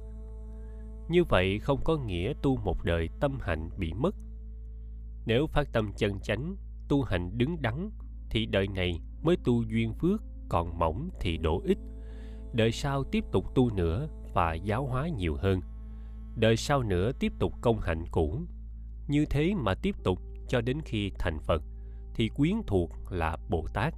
Như 1.10 1.24
vậy 1.24 1.60
không 1.60 1.80
có 1.84 1.98
nghĩa 1.98 2.34
tu 2.42 2.58
một 2.58 2.84
đời 2.84 3.10
tâm 3.20 3.38
hạnh 3.42 3.70
bị 3.78 3.94
mất. 3.94 4.16
Nếu 5.26 5.48
phát 5.48 5.68
tâm 5.74 5.92
chân 5.98 6.20
chánh 6.20 6.56
tu 6.90 7.02
hành 7.02 7.38
đứng 7.38 7.62
đắn 7.62 7.90
thì 8.30 8.46
đời 8.46 8.68
này 8.68 9.00
mới 9.24 9.38
tu 9.44 9.64
duyên 9.64 9.94
phước 9.94 10.22
còn 10.50 10.80
mỏng 10.80 11.10
thì 11.22 11.38
đổ 11.38 11.62
ít. 11.66 11.78
Đời 12.54 12.72
sau 12.72 13.04
tiếp 13.04 13.24
tục 13.32 13.56
tu 13.56 13.70
nữa 13.70 14.08
và 14.34 14.54
giáo 14.54 14.86
hóa 14.86 15.08
nhiều 15.08 15.36
hơn. 15.36 15.62
Đời 16.36 16.58
sau 16.58 16.84
nữa 16.84 17.12
tiếp 17.20 17.34
tục 17.40 17.54
công 17.62 17.80
hạnh 17.80 18.04
cũ. 18.12 18.42
Như 19.08 19.26
thế 19.26 19.54
mà 19.56 19.76
tiếp 19.76 19.96
tục 20.04 20.27
cho 20.48 20.62
đến 20.62 20.82
khi 20.86 21.12
thành 21.20 21.40
phật 21.40 21.64
thì 22.14 22.30
quyến 22.30 22.56
thuộc 22.68 22.92
là 23.10 23.38
bồ 23.50 23.68
tát 23.74 23.94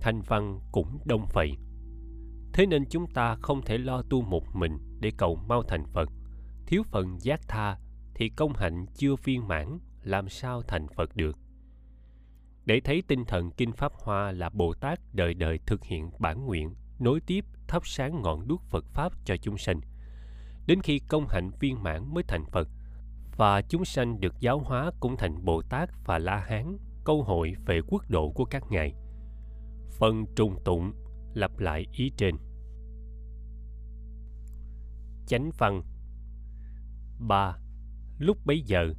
thanh 0.00 0.20
văn 0.20 0.60
cũng 0.72 0.98
đông 1.04 1.26
vậy 1.32 1.56
thế 2.52 2.66
nên 2.66 2.84
chúng 2.90 3.06
ta 3.06 3.36
không 3.42 3.62
thể 3.62 3.78
lo 3.78 4.02
tu 4.02 4.22
một 4.22 4.44
mình 4.54 4.78
để 5.00 5.12
cầu 5.16 5.38
mau 5.48 5.62
thành 5.62 5.84
phật 5.86 6.10
thiếu 6.66 6.82
phần 6.90 7.18
giác 7.20 7.40
tha 7.48 7.78
thì 8.14 8.28
công 8.28 8.52
hạnh 8.52 8.86
chưa 8.94 9.16
viên 9.24 9.48
mãn 9.48 9.78
làm 10.02 10.28
sao 10.28 10.62
thành 10.62 10.88
Phật 10.88 11.16
được. 11.16 11.38
Để 12.64 12.80
thấy 12.84 13.02
tinh 13.08 13.24
thần 13.24 13.50
Kinh 13.50 13.72
Pháp 13.72 13.92
Hoa 13.94 14.32
là 14.32 14.50
Bồ 14.50 14.74
Tát 14.74 15.00
đời 15.12 15.34
đời 15.34 15.58
thực 15.66 15.84
hiện 15.84 16.10
bản 16.18 16.46
nguyện, 16.46 16.74
nối 16.98 17.20
tiếp 17.20 17.44
thắp 17.68 17.86
sáng 17.86 18.22
ngọn 18.22 18.48
đuốc 18.48 18.62
Phật 18.62 18.84
Pháp 18.84 19.12
cho 19.24 19.36
chúng 19.36 19.58
sanh. 19.58 19.80
Đến 20.66 20.80
khi 20.82 20.98
công 20.98 21.28
hạnh 21.28 21.50
viên 21.60 21.82
mãn 21.82 22.14
mới 22.14 22.22
thành 22.28 22.44
Phật, 22.44 22.68
và 23.38 23.62
chúng 23.62 23.84
sanh 23.84 24.20
được 24.20 24.40
giáo 24.40 24.58
hóa 24.58 24.90
cũng 25.00 25.16
thành 25.16 25.44
Bồ 25.44 25.62
Tát 25.62 25.90
và 26.04 26.18
La 26.18 26.36
Hán, 26.36 26.78
câu 27.04 27.22
hội 27.22 27.54
về 27.66 27.80
quốc 27.88 28.02
độ 28.08 28.32
của 28.32 28.44
các 28.44 28.62
ngài. 28.70 28.94
Phần 29.98 30.24
trùng 30.36 30.56
tụng 30.64 30.92
lặp 31.34 31.58
lại 31.58 31.86
ý 31.92 32.12
trên. 32.16 32.34
Chánh 35.26 35.50
văn 35.58 35.82
3. 37.18 37.56
lúc 38.18 38.38
bấy 38.44 38.60
giờ 38.60 38.92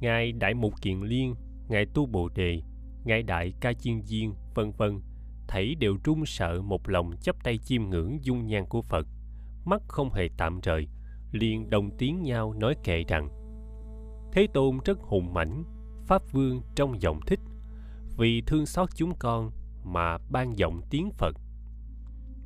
ngài 0.00 0.32
đại 0.32 0.54
mục 0.54 0.72
kiền 0.82 1.00
liên 1.00 1.34
ngài 1.68 1.86
tu 1.94 2.06
bồ 2.06 2.28
đề 2.28 2.62
ngài 3.04 3.22
đại 3.22 3.52
ca 3.60 3.72
chiên 3.72 4.00
viên 4.00 4.34
vân 4.54 4.72
vân 4.78 5.00
thảy 5.48 5.74
đều 5.74 5.96
run 6.04 6.26
sợ 6.26 6.62
một 6.62 6.88
lòng 6.88 7.10
chấp 7.22 7.36
tay 7.44 7.58
chiêm 7.58 7.82
ngưỡng 7.82 8.24
dung 8.24 8.46
nhan 8.46 8.64
của 8.68 8.82
phật 8.82 9.06
mắt 9.64 9.82
không 9.88 10.12
hề 10.12 10.28
tạm 10.36 10.60
rời 10.60 10.88
liền 11.32 11.70
đồng 11.70 11.90
tiếng 11.98 12.22
nhau 12.22 12.52
nói 12.52 12.74
kệ 12.84 13.04
rằng 13.08 13.39
thế 14.32 14.46
tôn 14.54 14.78
rất 14.84 14.98
hùng 15.00 15.34
mãnh, 15.34 15.64
pháp 16.06 16.22
vương 16.32 16.62
trong 16.74 17.00
giọng 17.02 17.20
thích, 17.26 17.40
vì 18.16 18.42
thương 18.46 18.66
xót 18.66 18.88
chúng 18.94 19.12
con 19.18 19.50
mà 19.84 20.18
ban 20.30 20.58
giọng 20.58 20.80
tiếng 20.90 21.10
phật. 21.10 21.36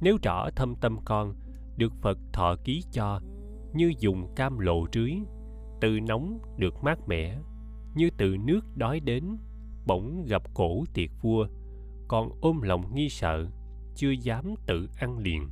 Nếu 0.00 0.16
rõ 0.22 0.50
thâm 0.56 0.74
tâm 0.76 0.98
con, 1.04 1.34
được 1.76 1.92
phật 2.02 2.18
thọ 2.32 2.56
ký 2.64 2.82
cho, 2.92 3.20
như 3.74 3.92
dùng 3.98 4.34
cam 4.34 4.58
lộ 4.58 4.86
rưới 4.92 5.12
từ 5.80 6.00
nóng 6.00 6.38
được 6.56 6.74
mát 6.84 7.08
mẻ, 7.08 7.38
như 7.94 8.10
từ 8.16 8.36
nước 8.44 8.60
đói 8.76 9.00
đến, 9.00 9.36
bỗng 9.86 10.24
gặp 10.26 10.42
cổ 10.54 10.84
tiệc 10.94 11.10
vua, 11.22 11.46
còn 12.08 12.30
ôm 12.40 12.60
lòng 12.62 12.94
nghi 12.94 13.08
sợ, 13.08 13.46
chưa 13.94 14.10
dám 14.10 14.54
tự 14.66 14.88
ăn 14.98 15.18
liền. 15.18 15.50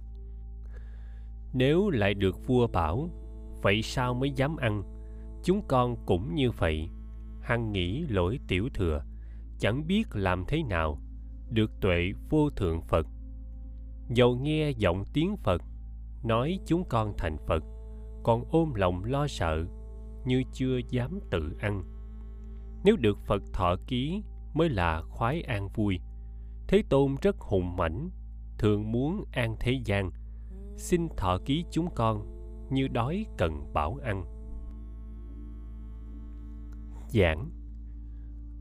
Nếu 1.53 1.91
lại 1.91 2.15
được 2.15 2.47
vua 2.47 2.67
bảo, 2.67 3.11
vậy 3.63 3.83
sao 3.83 4.15
mới 4.15 4.31
dám 4.31 4.57
ăn? 4.57 4.83
Chúng 5.45 5.63
con 5.69 5.97
cũng 6.07 6.35
như 6.35 6.51
vậy. 6.51 6.89
Hằng 7.41 7.73
nghĩ 7.73 8.01
lỗi 8.09 8.39
tiểu 8.49 8.69
thừa, 8.75 9.05
chẳng 9.59 9.87
biết 9.87 10.05
làm 10.13 10.45
thế 10.49 10.63
nào, 10.63 10.99
được 11.51 11.71
tuệ 11.81 12.13
vô 12.31 12.51
thượng 12.51 12.83
phật. 12.83 13.07
Dầu 14.09 14.37
nghe 14.37 14.71
giọng 14.71 15.05
tiếng 15.13 15.37
phật, 15.37 15.63
nói 16.25 16.59
chúng 16.67 16.85
con 16.89 17.15
thành 17.19 17.37
phật, 17.47 17.65
còn 18.23 18.45
ôm 18.51 18.75
lòng 18.75 19.05
lo 19.05 19.27
sợ, 19.27 19.65
như 20.25 20.43
chưa 20.53 20.79
dám 20.91 21.19
tự 21.31 21.57
ăn. 21.61 21.83
Nếu 22.85 22.97
được 22.97 23.19
phật 23.27 23.43
thọ 23.53 23.77
ký, 23.87 24.23
mới 24.55 24.69
là 24.69 25.03
khoái 25.03 25.43
an 25.43 25.69
vui. 25.75 26.01
Thế 26.69 26.83
tôn 26.89 27.15
rất 27.23 27.39
hùng 27.39 27.77
mãnh, 27.77 28.11
thường 28.59 28.93
muốn 28.93 29.25
an 29.33 29.57
thế 29.61 29.81
gian. 29.85 30.11
Xin 30.77 31.09
thọ 31.17 31.39
ký 31.45 31.65
chúng 31.71 31.89
con, 31.95 32.27
như 32.71 32.89
đói 32.89 33.27
cần 33.39 33.73
bảo 33.73 33.99
ăn 34.03 34.25
giảng. 37.13 37.51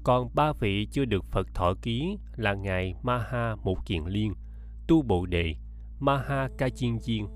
Còn 0.04 0.30
ba 0.36 0.54
vị 0.60 0.88
chưa 0.92 1.06
được 1.06 1.26
phật 1.26 1.48
thọ 1.54 1.74
ký 1.82 2.18
là 2.36 2.54
ngài 2.54 2.96
maha 3.04 3.56
một 3.64 3.86
kiền 3.86 4.04
liên, 4.06 4.34
tu 4.88 5.02
Bồ 5.02 5.26
đề, 5.26 5.56
maha 6.00 6.50
ca 6.58 6.70
chiên 6.70 6.98
viên 7.08 7.28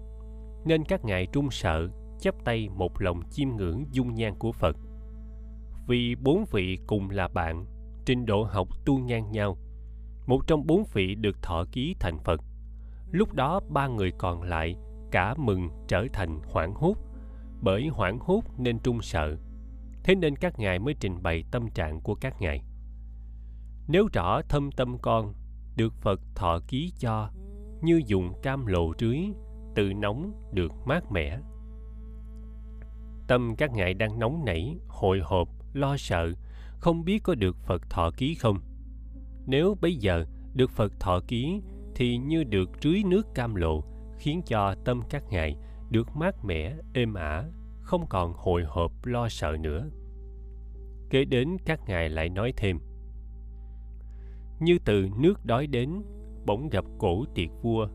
nên 0.66 0.84
các 0.84 1.06
ngài 1.06 1.28
trung 1.34 1.52
sợ, 1.52 1.88
chắp 2.20 2.36
tay 2.46 2.70
một 2.70 3.02
lòng 3.02 3.22
chiêm 3.32 3.50
ngưỡng 3.50 3.86
dung 3.92 4.14
nhan 4.14 4.36
của 4.40 4.52
phật. 4.52 4.76
Vì 5.88 6.16
bốn 6.16 6.46
vị 6.52 6.80
cùng 6.88 7.10
là 7.10 7.28
bạn, 7.28 7.66
trình 8.06 8.26
độ 8.26 8.44
học 8.44 8.68
tu 8.86 9.00
ngang 9.00 9.32
nhau, 9.32 9.58
một 10.28 10.48
trong 10.48 10.68
bốn 10.68 10.84
vị 10.94 11.16
được 11.16 11.42
thọ 11.42 11.66
ký 11.72 11.96
thành 12.00 12.20
phật. 12.24 12.42
Lúc 13.12 13.34
đó 13.34 13.60
ba 13.70 13.88
người 13.88 14.12
còn 14.18 14.42
lại 14.42 14.76
cả 15.12 15.36
mừng 15.38 15.70
trở 15.88 16.06
thành 16.14 16.40
hoảng 16.52 16.74
hốt, 16.76 16.96
bởi 17.62 17.88
hoảng 17.88 18.20
hốt 18.20 18.42
nên 18.58 18.80
trung 18.80 19.02
sợ 19.02 19.38
thế 20.06 20.16
nên 20.16 20.36
các 20.36 20.60
ngài 20.60 20.80
mới 20.80 20.96
trình 21.00 21.24
bày 21.24 21.44
tâm 21.52 21.68
trạng 21.70 22.02
của 22.02 22.16
các 22.16 22.42
ngài. 22.42 22.62
Nếu 23.88 24.08
rõ 24.14 24.42
thâm 24.42 24.72
tâm 24.72 24.98
con, 25.02 25.34
được 25.76 25.94
phật 25.94 26.22
thọ 26.36 26.60
ký 26.68 26.92
cho, 27.00 27.30
như 27.82 28.02
dùng 28.06 28.34
cam 28.44 28.66
lộ 28.66 28.94
rưới 29.00 29.20
từ 29.76 29.94
nóng 29.94 30.32
được 30.54 30.72
mát 30.86 31.12
mẻ. 31.12 31.40
Tâm 33.28 33.56
các 33.58 33.72
ngài 33.72 33.94
đang 33.94 34.20
nóng 34.20 34.46
nảy, 34.46 34.78
hồi 34.88 35.20
hộp, 35.24 35.50
lo 35.74 35.98
sợ, 35.98 36.32
không 36.80 37.06
biết 37.06 37.24
có 37.24 37.36
được 37.36 37.58
phật 37.58 37.90
thọ 37.90 38.12
ký 38.18 38.36
không. 38.36 38.60
Nếu 39.48 39.78
bây 39.82 39.96
giờ 39.96 40.26
được 40.54 40.72
phật 40.72 41.00
thọ 41.00 41.20
ký, 41.28 41.62
thì 41.96 42.18
như 42.18 42.44
được 42.44 42.70
rưới 42.82 43.04
nước 43.06 43.28
cam 43.36 43.56
lộ 43.56 43.84
khiến 44.18 44.42
cho 44.46 44.76
tâm 44.86 45.02
các 45.10 45.24
ngài 45.30 45.58
được 45.90 46.16
mát 46.16 46.46
mẻ, 46.46 46.76
êm 46.94 47.14
ả 47.14 47.44
không 47.86 48.06
còn 48.10 48.34
hồi 48.34 48.64
hộp 48.68 49.06
lo 49.06 49.30
sợ 49.30 49.58
nữa. 49.60 49.90
Kế 51.10 51.26
đến 51.26 51.58
các 51.66 51.80
ngài 51.88 52.10
lại 52.10 52.30
nói 52.30 52.54
thêm, 52.58 52.80
như 54.60 54.78
từ 54.86 55.10
nước 55.18 55.46
đói 55.46 55.68
đến, 55.68 56.02
bỗng 56.46 56.70
gặp 56.70 56.86
cổ 56.98 57.26
tiệc 57.36 57.50
vua, 57.62 57.88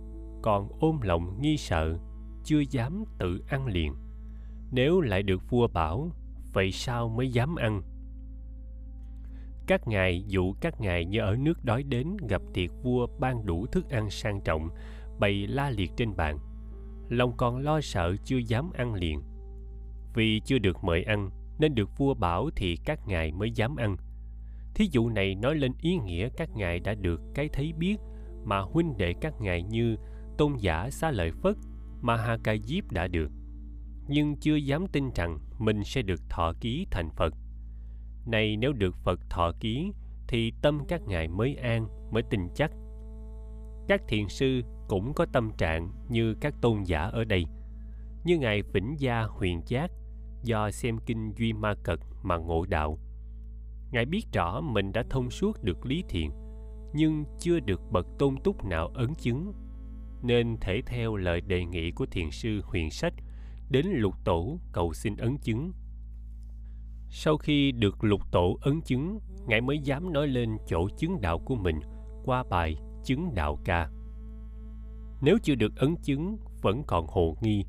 còn 0.42 0.68
ôm 0.80 1.00
lòng 1.02 1.40
nghi 1.40 1.56
sợ, 1.56 1.98
chưa 2.44 2.60
dám 2.70 3.04
tự 3.18 3.44
ăn 3.48 3.66
liền. 3.66 3.94
Nếu 4.72 5.00
lại 5.00 5.22
được 5.22 5.50
vua 5.50 5.68
bảo, 5.68 6.10
vậy 6.52 6.72
sao 6.72 7.08
mới 7.08 7.32
dám 7.32 7.56
ăn? 7.56 7.82
Các 9.66 9.88
ngài, 9.88 10.24
dụ 10.26 10.52
các 10.60 10.80
ngài 10.80 11.04
như 11.04 11.20
ở 11.20 11.36
nước 11.36 11.64
đói 11.64 11.82
đến 11.82 12.16
gặp 12.28 12.42
tiệc 12.54 12.70
vua 12.82 13.06
ban 13.18 13.46
đủ 13.46 13.66
thức 13.66 13.90
ăn 13.90 14.10
sang 14.10 14.40
trọng, 14.40 14.68
bày 15.18 15.46
la 15.46 15.70
liệt 15.70 15.90
trên 15.96 16.16
bàn. 16.16 16.38
Lòng 17.08 17.36
còn 17.36 17.58
lo 17.58 17.80
sợ, 17.80 18.16
chưa 18.24 18.38
dám 18.38 18.70
ăn 18.74 18.94
liền 18.94 19.22
vì 20.14 20.40
chưa 20.40 20.58
được 20.58 20.84
mời 20.84 21.02
ăn, 21.02 21.30
nên 21.58 21.74
được 21.74 21.98
vua 21.98 22.14
bảo 22.14 22.50
thì 22.56 22.76
các 22.84 23.06
ngài 23.06 23.32
mới 23.32 23.50
dám 23.50 23.76
ăn. 23.76 23.96
Thí 24.74 24.88
dụ 24.90 25.08
này 25.08 25.34
nói 25.34 25.54
lên 25.54 25.72
ý 25.80 25.96
nghĩa 25.96 26.28
các 26.36 26.50
ngài 26.56 26.80
đã 26.80 26.94
được 26.94 27.20
cái 27.34 27.48
thấy 27.52 27.72
biết, 27.78 27.96
mà 28.44 28.60
huynh 28.60 28.96
đệ 28.96 29.14
các 29.20 29.40
ngài 29.40 29.62
như 29.62 29.96
tôn 30.38 30.56
giả 30.56 30.90
xá 30.90 31.10
lợi 31.10 31.32
phất 31.32 31.56
mà 32.00 32.16
hà 32.16 32.38
ca 32.44 32.56
diếp 32.64 32.92
đã 32.92 33.08
được. 33.08 33.30
Nhưng 34.08 34.36
chưa 34.36 34.56
dám 34.56 34.86
tin 34.86 35.10
rằng 35.14 35.38
mình 35.58 35.84
sẽ 35.84 36.02
được 36.02 36.20
thọ 36.28 36.52
ký 36.60 36.86
thành 36.90 37.10
phật. 37.10 37.34
Này 38.26 38.56
nếu 38.56 38.72
được 38.72 38.96
phật 38.96 39.20
thọ 39.30 39.52
ký, 39.60 39.92
thì 40.28 40.52
tâm 40.62 40.80
các 40.88 41.02
ngài 41.06 41.28
mới 41.28 41.54
an, 41.54 41.88
mới 42.10 42.22
tin 42.22 42.40
chắc. 42.54 42.70
Các 43.88 44.02
thiền 44.08 44.28
sư 44.28 44.62
cũng 44.88 45.14
có 45.14 45.26
tâm 45.32 45.50
trạng 45.58 45.92
như 46.08 46.34
các 46.40 46.54
tôn 46.60 46.82
giả 46.82 47.00
ở 47.02 47.24
đây. 47.24 47.44
Như 48.24 48.38
ngài 48.38 48.62
vĩnh 48.62 48.94
gia 48.98 49.22
huyền 49.22 49.60
giác 49.66 49.90
do 50.42 50.70
xem 50.70 50.98
kinh 51.06 51.32
duy 51.36 51.52
ma 51.52 51.74
cật 51.84 52.00
mà 52.22 52.36
ngộ 52.36 52.64
đạo. 52.68 52.98
Ngài 53.92 54.04
biết 54.04 54.26
rõ 54.32 54.60
mình 54.60 54.92
đã 54.92 55.02
thông 55.10 55.30
suốt 55.30 55.62
được 55.62 55.86
lý 55.86 56.04
thiện, 56.08 56.30
nhưng 56.94 57.24
chưa 57.38 57.60
được 57.60 57.80
bậc 57.90 58.06
tôn 58.18 58.36
túc 58.44 58.64
nào 58.64 58.88
ấn 58.88 59.14
chứng. 59.14 59.52
Nên 60.22 60.56
thể 60.60 60.82
theo 60.86 61.16
lời 61.16 61.40
đề 61.40 61.64
nghị 61.64 61.90
của 61.90 62.06
thiền 62.06 62.30
sư 62.30 62.60
huyền 62.64 62.90
sách, 62.90 63.14
đến 63.70 63.86
lục 63.86 64.14
tổ 64.24 64.58
cầu 64.72 64.92
xin 64.92 65.16
ấn 65.16 65.38
chứng. 65.38 65.72
Sau 67.08 67.36
khi 67.36 67.72
được 67.72 68.04
lục 68.04 68.20
tổ 68.32 68.58
ấn 68.62 68.80
chứng, 68.80 69.18
ngài 69.46 69.60
mới 69.60 69.78
dám 69.78 70.12
nói 70.12 70.28
lên 70.28 70.56
chỗ 70.66 70.88
chứng 70.98 71.20
đạo 71.20 71.38
của 71.38 71.54
mình 71.54 71.80
qua 72.24 72.44
bài 72.50 72.76
chứng 73.04 73.34
đạo 73.34 73.58
ca. 73.64 73.90
Nếu 75.22 75.38
chưa 75.42 75.54
được 75.54 75.76
ấn 75.76 75.96
chứng, 76.02 76.36
vẫn 76.62 76.82
còn 76.86 77.06
hồ 77.06 77.36
nghi. 77.42 77.64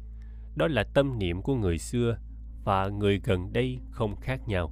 Đó 0.55 0.67
là 0.67 0.83
tâm 0.93 1.19
niệm 1.19 1.41
của 1.41 1.55
người 1.55 1.77
xưa 1.77 2.17
và 2.63 2.87
người 2.87 3.21
gần 3.23 3.53
đây 3.53 3.79
không 3.91 4.15
khác 4.15 4.47
nhau 4.47 4.71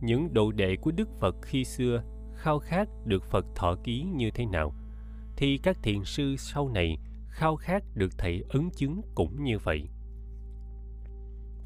những 0.00 0.34
đồ 0.34 0.52
đệ 0.52 0.76
của 0.76 0.90
đức 0.90 1.08
phật 1.20 1.36
khi 1.42 1.64
xưa 1.64 2.02
khao 2.34 2.58
khát 2.58 2.88
được 3.04 3.24
phật 3.24 3.46
thọ 3.54 3.76
ký 3.84 4.02
như 4.14 4.30
thế 4.30 4.46
nào, 4.46 4.74
thì 5.36 5.58
các 5.58 5.78
thiền 5.82 6.04
sư 6.04 6.36
sau 6.36 6.68
này 6.68 6.98
khao 7.28 7.56
khát 7.56 7.84
được 7.94 8.18
thầy 8.18 8.44
ấn 8.48 8.70
chứng 8.70 9.00
cũng 9.14 9.44
như 9.44 9.58
vậy 9.58 9.88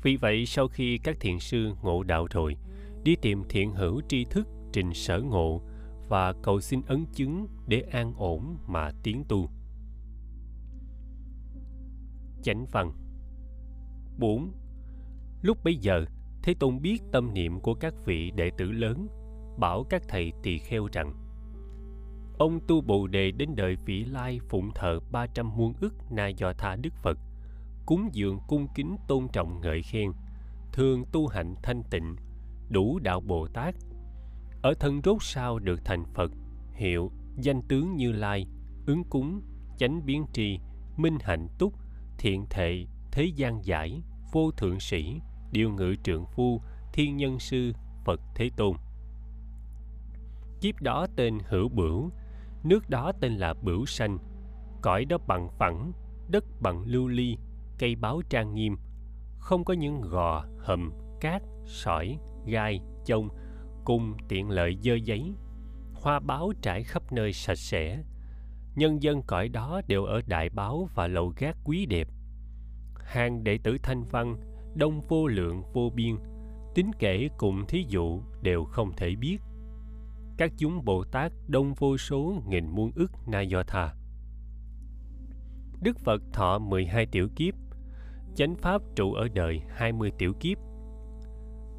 vì 0.02 0.16
vậy, 0.16 0.46
sau 0.46 0.68
khi 0.68 0.98
các 0.98 1.16
thiền 1.20 1.38
sư 1.38 1.74
ngộ 1.82 2.02
đạo 2.02 2.26
rồi, 2.30 2.56
đi 3.04 3.16
tìm 3.22 3.42
thiện 3.48 3.72
hữu 3.72 4.00
tri 4.08 4.24
thức 4.24 4.48
trình 4.72 4.94
sở 4.94 5.20
ngộ 5.20 5.62
và 6.08 6.32
cầu 6.42 6.60
xin 6.60 6.82
ấn 6.86 7.06
chứng 7.14 7.46
để 7.66 7.80
an 7.80 8.14
ổn 8.16 8.56
mà 8.66 8.90
tiến 9.02 9.24
tu 9.28 9.48
chánh 12.42 12.66
văn 12.72 12.92
4. 14.18 14.52
Lúc 15.42 15.64
bấy 15.64 15.76
giờ, 15.76 16.04
Thế 16.42 16.54
Tôn 16.54 16.82
biết 16.82 17.02
tâm 17.12 17.34
niệm 17.34 17.60
của 17.60 17.74
các 17.74 17.94
vị 18.04 18.30
đệ 18.30 18.50
tử 18.58 18.72
lớn, 18.72 19.08
bảo 19.58 19.84
các 19.90 20.02
thầy 20.08 20.32
tỳ 20.42 20.58
kheo 20.58 20.88
rằng 20.92 21.14
Ông 22.38 22.60
tu 22.68 22.80
Bồ 22.80 23.06
Đề 23.06 23.30
đến 23.30 23.48
đời 23.56 23.76
vị 23.86 24.04
lai 24.04 24.40
phụng 24.48 24.70
thờ 24.74 25.00
300 25.12 25.56
muôn 25.56 25.74
ức 25.80 25.94
Na 26.10 26.28
Do 26.28 26.52
Tha 26.52 26.76
Đức 26.76 26.94
Phật, 27.02 27.18
cúng 27.86 28.08
dường 28.12 28.38
cung 28.48 28.66
kính 28.74 28.96
tôn 29.08 29.28
trọng 29.32 29.60
ngợi 29.60 29.82
khen, 29.82 30.12
thường 30.72 31.04
tu 31.12 31.26
hạnh 31.26 31.54
thanh 31.62 31.82
tịnh, 31.90 32.16
đủ 32.68 32.98
đạo 32.98 33.20
Bồ 33.20 33.46
Tát. 33.46 33.74
Ở 34.62 34.74
thân 34.80 35.00
rốt 35.04 35.16
sao 35.20 35.58
được 35.58 35.80
thành 35.84 36.04
Phật, 36.14 36.32
hiệu, 36.72 37.10
danh 37.36 37.62
tướng 37.68 37.96
Như 37.96 38.12
Lai, 38.12 38.46
ứng 38.86 39.04
cúng, 39.04 39.42
chánh 39.78 40.06
biến 40.06 40.24
tri, 40.32 40.58
minh 40.96 41.18
hạnh 41.20 41.48
túc, 41.58 41.74
thiện 42.18 42.46
thệ, 42.50 42.86
thế 43.12 43.24
gian 43.24 43.64
giải, 43.64 44.02
vô 44.32 44.50
thượng 44.50 44.80
sĩ, 44.80 45.20
điêu 45.52 45.70
ngự 45.70 45.94
trượng 46.02 46.26
phu, 46.26 46.60
thiên 46.92 47.16
nhân 47.16 47.38
sư, 47.38 47.72
Phật 48.04 48.20
Thế 48.34 48.50
Tôn. 48.56 48.76
Kiếp 50.60 50.82
đó 50.82 51.06
tên 51.16 51.38
Hữu 51.48 51.68
Bửu, 51.68 52.10
nước 52.64 52.90
đó 52.90 53.12
tên 53.20 53.32
là 53.32 53.54
Bửu 53.62 53.86
Sanh, 53.86 54.18
cõi 54.82 55.04
đó 55.04 55.18
bằng 55.26 55.48
phẳng, 55.58 55.92
đất 56.28 56.44
bằng 56.60 56.84
lưu 56.86 57.08
ly, 57.08 57.36
cây 57.78 57.96
báo 57.96 58.22
trang 58.30 58.54
nghiêm, 58.54 58.76
không 59.38 59.64
có 59.64 59.74
những 59.74 60.00
gò, 60.00 60.44
hầm, 60.58 60.92
cát, 61.20 61.42
sỏi, 61.66 62.18
gai, 62.46 62.80
chông 63.06 63.28
cùng 63.84 64.14
tiện 64.28 64.50
lợi 64.50 64.76
dơ 64.82 64.94
giấy. 64.94 65.34
Hoa 65.94 66.20
báo 66.20 66.52
trải 66.62 66.84
khắp 66.84 67.12
nơi 67.12 67.32
sạch 67.32 67.58
sẽ. 67.58 68.02
Nhân 68.74 69.02
dân 69.02 69.22
cõi 69.22 69.48
đó 69.48 69.80
đều 69.88 70.04
ở 70.04 70.20
đại 70.26 70.50
báo 70.50 70.88
và 70.94 71.06
lầu 71.06 71.32
gác 71.36 71.56
quý 71.64 71.86
đẹp. 71.86 72.08
Hàng 73.04 73.44
đệ 73.44 73.58
tử 73.58 73.78
thanh 73.82 74.04
văn, 74.04 74.36
đông 74.74 75.00
vô 75.08 75.26
lượng 75.26 75.62
vô 75.72 75.90
biên, 75.94 76.16
tính 76.74 76.90
kể 76.98 77.28
cùng 77.38 77.66
thí 77.68 77.84
dụ 77.88 78.20
đều 78.42 78.64
không 78.64 78.92
thể 78.96 79.14
biết. 79.20 79.38
Các 80.36 80.52
chúng 80.58 80.84
Bồ 80.84 81.04
Tát 81.04 81.32
đông 81.48 81.74
vô 81.74 81.96
số 81.96 82.34
nghìn 82.48 82.66
muôn 82.70 82.92
ức 82.94 83.12
na 83.26 83.40
do 83.40 83.62
tha. 83.66 83.94
Đức 85.82 85.98
Phật 85.98 86.22
thọ 86.32 86.58
12 86.58 87.06
tiểu 87.06 87.28
kiếp, 87.36 87.54
chánh 88.34 88.54
pháp 88.54 88.82
trụ 88.96 89.12
ở 89.12 89.28
đời 89.34 89.60
20 89.68 90.12
tiểu 90.18 90.32
kiếp. 90.40 90.58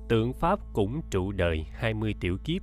Tượng 0.09 0.33
pháp 0.33 0.59
cũng 0.73 1.01
trụ 1.12 1.31
đời 1.31 1.65
20 1.71 2.15
tiểu 2.19 2.38
kiếp. 2.43 2.62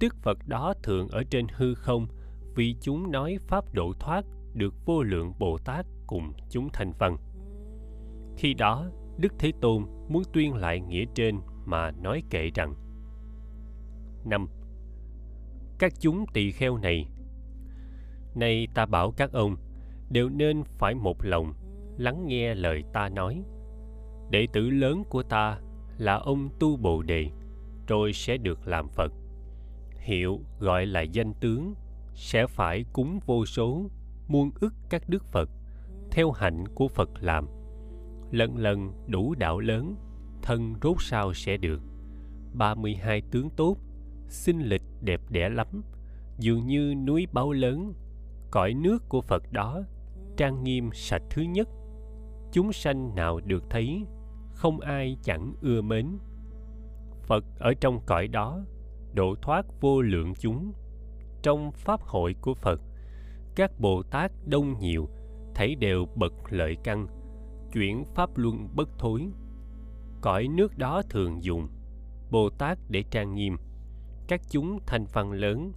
Tức 0.00 0.16
Phật 0.22 0.38
đó 0.46 0.74
thường 0.82 1.08
ở 1.08 1.22
trên 1.30 1.46
hư 1.48 1.74
không 1.74 2.06
vì 2.54 2.76
chúng 2.80 3.10
nói 3.10 3.36
pháp 3.40 3.74
độ 3.74 3.92
thoát 4.00 4.24
được 4.54 4.74
vô 4.86 5.02
lượng 5.02 5.32
Bồ 5.38 5.58
Tát 5.58 5.86
cùng 6.06 6.32
chúng 6.50 6.68
thành 6.72 6.92
phần. 6.92 7.16
Khi 8.36 8.54
đó, 8.54 8.90
Đức 9.18 9.32
Thế 9.38 9.52
Tôn 9.60 9.82
muốn 10.08 10.22
tuyên 10.32 10.54
lại 10.54 10.80
nghĩa 10.80 11.04
trên 11.14 11.40
mà 11.64 11.90
nói 11.90 12.22
kệ 12.30 12.50
rằng 12.54 12.74
năm 14.24 14.48
Các 15.78 15.92
chúng 16.00 16.26
tỳ 16.32 16.52
kheo 16.52 16.76
này 16.76 17.08
Nay 18.34 18.68
ta 18.74 18.86
bảo 18.86 19.10
các 19.10 19.32
ông 19.32 19.56
đều 20.10 20.28
nên 20.28 20.62
phải 20.64 20.94
một 20.94 21.24
lòng 21.24 21.54
lắng 21.98 22.26
nghe 22.26 22.54
lời 22.54 22.82
ta 22.92 23.08
nói. 23.08 23.42
Đệ 24.30 24.46
tử 24.52 24.70
lớn 24.70 25.04
của 25.08 25.22
ta 25.22 25.58
là 25.98 26.14
ông 26.14 26.48
Tu 26.60 26.76
Bồ 26.76 27.02
Đề, 27.02 27.30
rồi 27.88 28.12
sẽ 28.12 28.36
được 28.36 28.68
làm 28.68 28.88
Phật. 28.88 29.12
Hiệu 29.98 30.40
gọi 30.58 30.86
là 30.86 31.00
danh 31.00 31.34
tướng, 31.40 31.74
sẽ 32.14 32.46
phải 32.46 32.84
cúng 32.92 33.20
vô 33.26 33.46
số, 33.46 33.82
muôn 34.28 34.50
ức 34.60 34.74
các 34.90 35.08
đức 35.08 35.24
Phật, 35.24 35.50
theo 36.10 36.30
hạnh 36.30 36.64
của 36.74 36.88
Phật 36.88 37.10
làm. 37.20 37.46
Lần 38.32 38.56
lần 38.56 38.92
đủ 39.06 39.34
đạo 39.34 39.60
lớn, 39.60 39.96
thân 40.42 40.74
rốt 40.82 40.96
sao 41.00 41.34
sẽ 41.34 41.56
được. 41.56 41.80
32 42.54 43.22
tướng 43.30 43.50
tốt, 43.50 43.76
sinh 44.28 44.60
lịch 44.60 44.82
đẹp 45.00 45.20
đẽ 45.30 45.48
lắm, 45.48 45.82
dường 46.38 46.66
như 46.66 46.94
núi 46.94 47.26
báo 47.32 47.52
lớn, 47.52 47.94
cõi 48.50 48.74
nước 48.74 49.08
của 49.08 49.20
Phật 49.20 49.52
đó 49.52 49.82
trang 50.36 50.64
nghiêm 50.64 50.90
sạch 50.92 51.22
thứ 51.30 51.42
nhất. 51.42 51.68
Chúng 52.52 52.72
sanh 52.72 53.14
nào 53.14 53.40
được 53.44 53.64
thấy 53.70 54.06
không 54.52 54.80
ai 54.80 55.16
chẳng 55.22 55.54
ưa 55.60 55.82
mến. 55.82 56.18
Phật 57.22 57.44
ở 57.58 57.74
trong 57.80 58.00
cõi 58.06 58.28
đó 58.28 58.64
độ 59.14 59.34
thoát 59.42 59.66
vô 59.80 60.02
lượng 60.02 60.34
chúng. 60.40 60.72
Trong 61.42 61.72
pháp 61.72 62.00
hội 62.00 62.34
của 62.40 62.54
phật 62.54 62.80
các 63.56 63.80
bồ 63.80 64.02
tát 64.02 64.32
đông 64.46 64.78
nhiều 64.78 65.08
thấy 65.54 65.74
đều 65.74 66.06
bậc 66.14 66.32
lợi 66.50 66.76
căn 66.84 67.06
chuyển 67.72 68.04
pháp 68.04 68.30
luân 68.36 68.68
bất 68.74 68.88
thối. 68.98 69.28
Cõi 70.20 70.48
nước 70.48 70.78
đó 70.78 71.02
thường 71.10 71.42
dùng, 71.42 71.68
bồ 72.30 72.50
tát 72.50 72.78
để 72.88 73.04
trang 73.10 73.34
nghiêm. 73.34 73.56
Các 74.28 74.40
chúng 74.50 74.78
thanh 74.86 75.04
văn 75.12 75.32
lớn, 75.32 75.72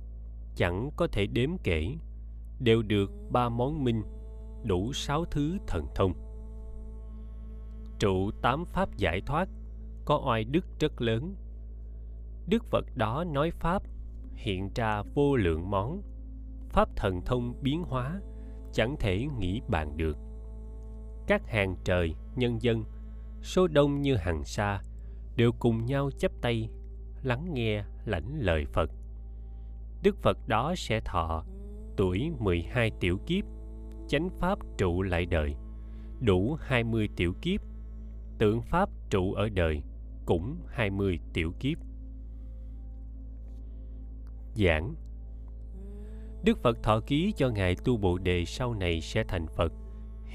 chẳng 0.55 0.89
có 0.95 1.07
thể 1.11 1.27
đếm 1.27 1.49
kể, 1.63 1.95
đều 2.59 2.81
được 2.81 3.11
ba 3.31 3.49
món 3.49 3.83
minh, 3.83 4.03
đủ 4.63 4.93
sáu 4.93 5.25
thứ 5.25 5.57
thần 5.67 5.85
thông. 5.95 6.13
Trụ 7.99 8.31
tám 8.41 8.65
pháp 8.65 8.97
giải 8.97 9.21
thoát, 9.25 9.49
có 10.05 10.21
oai 10.27 10.43
đức 10.43 10.65
rất 10.79 11.01
lớn. 11.01 11.35
Đức 12.47 12.63
phật 12.65 12.85
đó 12.95 13.23
nói 13.23 13.51
pháp, 13.51 13.83
hiện 14.33 14.69
ra 14.75 15.01
vô 15.13 15.35
lượng 15.35 15.69
món. 15.69 16.01
Pháp 16.69 16.89
thần 16.95 17.21
thông 17.25 17.53
biến 17.61 17.83
hóa, 17.83 18.21
chẳng 18.73 18.95
thể 18.99 19.27
nghĩ 19.39 19.61
bàn 19.67 19.97
được 19.97 20.17
các 21.27 21.47
hàng 21.47 21.75
trời 21.83 22.15
nhân 22.35 22.61
dân 22.61 22.83
số 23.41 23.67
đông 23.67 24.01
như 24.01 24.15
hàng 24.15 24.43
sa 24.43 24.81
đều 25.35 25.51
cùng 25.59 25.85
nhau 25.85 26.09
chấp 26.19 26.31
tay 26.41 26.69
lắng 27.23 27.53
nghe 27.53 27.83
lãnh 28.05 28.39
lời 28.39 28.65
phật. 28.65 28.89
Đức 30.03 30.17
phật 30.21 30.47
đó 30.47 30.73
sẽ 30.77 30.99
thọ 30.99 31.43
tuổi 31.97 32.31
12 32.39 32.91
tiểu 32.99 33.17
kiếp 33.25 33.45
chánh 34.07 34.29
pháp 34.39 34.59
trụ 34.77 35.01
lại 35.01 35.25
đời 35.25 35.55
đủ 36.19 36.57
20 36.59 37.09
tiểu 37.15 37.33
kiếp 37.41 37.61
tượng 38.37 38.61
pháp 38.61 38.89
trụ 39.09 39.33
ở 39.33 39.49
đời 39.49 39.83
cũng 40.25 40.57
20 40.67 41.19
tiểu 41.33 41.53
kiếp. 41.59 41.77
Giảng. 44.55 44.95
Đức 46.43 46.57
Phật 46.63 46.83
thọ 46.83 46.99
ký 46.99 47.33
cho 47.37 47.49
Ngài 47.49 47.75
Tu 47.75 47.97
Bồ 47.97 48.17
Đề 48.17 48.45
sau 48.45 48.73
này 48.73 49.01
sẽ 49.01 49.23
thành 49.27 49.47
Phật, 49.47 49.73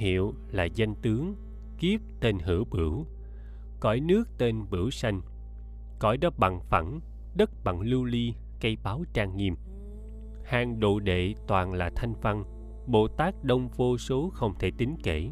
hiệu 0.00 0.34
là 0.50 0.64
danh 0.64 0.94
tướng, 0.94 1.34
kiếp 1.78 2.00
tên 2.20 2.38
hữu 2.38 2.64
bửu, 2.64 3.06
cõi 3.80 4.00
nước 4.00 4.24
tên 4.38 4.64
bửu 4.70 4.90
sanh, 4.90 5.20
cõi 5.98 6.16
đó 6.16 6.30
bằng 6.38 6.60
phẳng, 6.60 7.00
đất 7.34 7.50
bằng 7.64 7.80
lưu 7.80 8.04
ly, 8.04 8.34
cây 8.60 8.76
báo 8.84 9.04
trang 9.12 9.36
nghiêm. 9.36 9.56
Hàng 10.44 10.80
độ 10.80 11.00
đệ 11.00 11.34
toàn 11.46 11.72
là 11.72 11.90
thanh 11.96 12.14
văn, 12.22 12.44
Bồ 12.86 13.08
Tát 13.08 13.44
đông 13.44 13.68
vô 13.68 13.98
số 13.98 14.30
không 14.34 14.54
thể 14.58 14.70
tính 14.78 14.96
kể. 15.02 15.30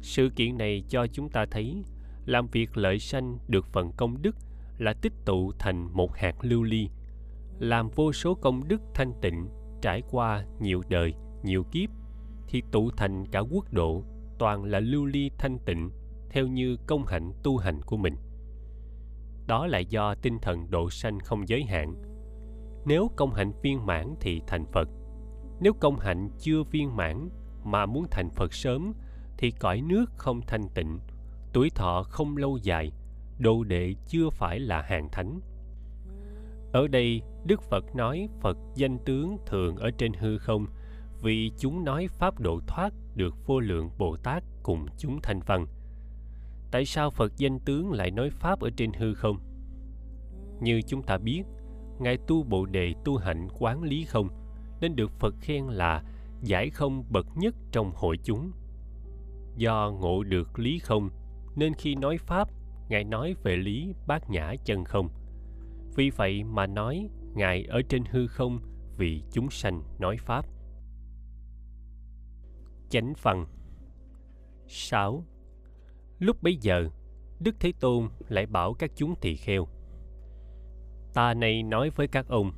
Sự 0.00 0.30
kiện 0.36 0.58
này 0.58 0.84
cho 0.88 1.06
chúng 1.06 1.28
ta 1.28 1.46
thấy 1.50 1.82
làm 2.26 2.46
việc 2.46 2.76
lợi 2.76 2.98
sanh 2.98 3.38
được 3.48 3.66
phần 3.66 3.92
công 3.96 4.22
đức 4.22 4.36
là 4.78 4.92
tích 4.92 5.12
tụ 5.24 5.52
thành 5.58 5.96
một 5.96 6.16
hạt 6.16 6.34
lưu 6.42 6.62
ly, 6.62 6.88
làm 7.58 7.88
vô 7.88 8.12
số 8.12 8.34
công 8.34 8.68
đức 8.68 8.80
thanh 8.94 9.12
tịnh 9.20 9.48
trải 9.82 10.02
qua 10.10 10.44
nhiều 10.60 10.82
đời, 10.88 11.14
nhiều 11.42 11.64
kiếp 11.72 11.90
thì 12.48 12.62
tụ 12.72 12.90
thành 12.96 13.26
cả 13.26 13.40
quốc 13.40 13.72
độ 13.72 14.02
toàn 14.38 14.64
là 14.64 14.80
lưu 14.80 15.04
ly 15.04 15.30
thanh 15.38 15.58
tịnh 15.58 15.90
theo 16.30 16.46
như 16.46 16.76
công 16.86 17.06
hạnh 17.06 17.32
tu 17.42 17.56
hành 17.56 17.82
của 17.82 17.96
mình. 17.96 18.16
Đó 19.46 19.66
là 19.66 19.78
do 19.78 20.14
tinh 20.14 20.38
thần 20.42 20.70
độ 20.70 20.90
sanh 20.90 21.20
không 21.20 21.48
giới 21.48 21.64
hạn. 21.64 21.94
Nếu 22.86 23.10
công 23.16 23.34
hạnh 23.34 23.52
viên 23.62 23.86
mãn 23.86 24.14
thì 24.20 24.42
thành 24.46 24.66
Phật 24.72 24.88
nếu 25.60 25.72
công 25.72 25.98
hạnh 25.98 26.30
chưa 26.38 26.62
viên 26.62 26.96
mãn 26.96 27.28
mà 27.64 27.86
muốn 27.86 28.06
thành 28.10 28.30
Phật 28.30 28.54
sớm 28.54 28.92
thì 29.38 29.50
cõi 29.50 29.80
nước 29.80 30.06
không 30.16 30.40
thanh 30.46 30.68
tịnh, 30.74 30.98
tuổi 31.52 31.70
thọ 31.70 32.02
không 32.02 32.36
lâu 32.36 32.58
dài, 32.62 32.92
đồ 33.38 33.64
đệ 33.64 33.94
chưa 34.06 34.30
phải 34.30 34.58
là 34.60 34.82
hàng 34.82 35.08
thánh. 35.12 35.40
Ở 36.72 36.88
đây, 36.88 37.22
Đức 37.44 37.62
Phật 37.62 37.96
nói 37.96 38.28
Phật 38.40 38.56
danh 38.74 38.98
tướng 38.98 39.36
thường 39.46 39.76
ở 39.76 39.90
trên 39.90 40.12
hư 40.12 40.38
không 40.38 40.66
vì 41.22 41.52
chúng 41.58 41.84
nói 41.84 42.08
pháp 42.08 42.40
độ 42.40 42.60
thoát 42.66 42.92
được 43.14 43.34
vô 43.46 43.60
lượng 43.60 43.90
Bồ 43.98 44.16
Tát 44.16 44.44
cùng 44.62 44.86
chúng 44.98 45.20
thanh 45.22 45.40
văn. 45.46 45.66
Tại 46.70 46.84
sao 46.84 47.10
Phật 47.10 47.32
danh 47.36 47.60
tướng 47.60 47.92
lại 47.92 48.10
nói 48.10 48.30
pháp 48.30 48.60
ở 48.60 48.70
trên 48.76 48.92
hư 48.92 49.14
không? 49.14 49.38
Như 50.60 50.80
chúng 50.86 51.02
ta 51.02 51.18
biết, 51.18 51.42
Ngài 51.98 52.16
tu 52.26 52.42
Bồ 52.42 52.66
Đề 52.66 52.94
tu 53.04 53.16
hạnh 53.16 53.48
quán 53.58 53.82
lý 53.82 54.04
không– 54.04 54.28
nên 54.80 54.96
được 54.96 55.10
Phật 55.10 55.34
khen 55.40 55.64
là 55.66 56.02
giải 56.42 56.70
không 56.70 57.04
bậc 57.10 57.26
nhất 57.36 57.54
trong 57.72 57.92
hội 57.94 58.18
chúng. 58.24 58.52
Do 59.56 59.92
ngộ 60.00 60.22
được 60.22 60.58
lý 60.58 60.78
không, 60.78 61.10
nên 61.56 61.74
khi 61.74 61.94
nói 61.94 62.18
Pháp, 62.18 62.48
Ngài 62.88 63.04
nói 63.04 63.34
về 63.42 63.56
lý 63.56 63.94
bát 64.06 64.30
nhã 64.30 64.54
chân 64.64 64.84
không. 64.84 65.08
Vì 65.96 66.10
vậy 66.10 66.44
mà 66.44 66.66
nói 66.66 67.08
Ngài 67.34 67.64
ở 67.64 67.82
trên 67.88 68.04
hư 68.04 68.26
không 68.26 68.58
vì 68.96 69.22
chúng 69.32 69.50
sanh 69.50 69.82
nói 69.98 70.16
Pháp. 70.16 70.46
Chánh 72.90 73.14
phần 73.16 73.46
6. 74.66 75.24
Lúc 76.18 76.42
bấy 76.42 76.56
giờ, 76.60 76.88
Đức 77.40 77.56
Thế 77.60 77.72
Tôn 77.80 78.08
lại 78.28 78.46
bảo 78.46 78.74
các 78.74 78.90
chúng 78.96 79.14
tỳ 79.20 79.36
kheo. 79.36 79.66
Ta 81.14 81.34
này 81.34 81.62
nói 81.62 81.90
với 81.90 82.08
các 82.08 82.28
ông, 82.28 82.52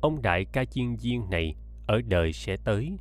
ông 0.00 0.22
đại 0.22 0.44
ca 0.44 0.64
chiên 0.64 0.96
viên 0.96 1.30
này 1.30 1.54
ở 1.86 2.00
đời 2.08 2.32
sẽ 2.32 2.56
tới 2.64 2.98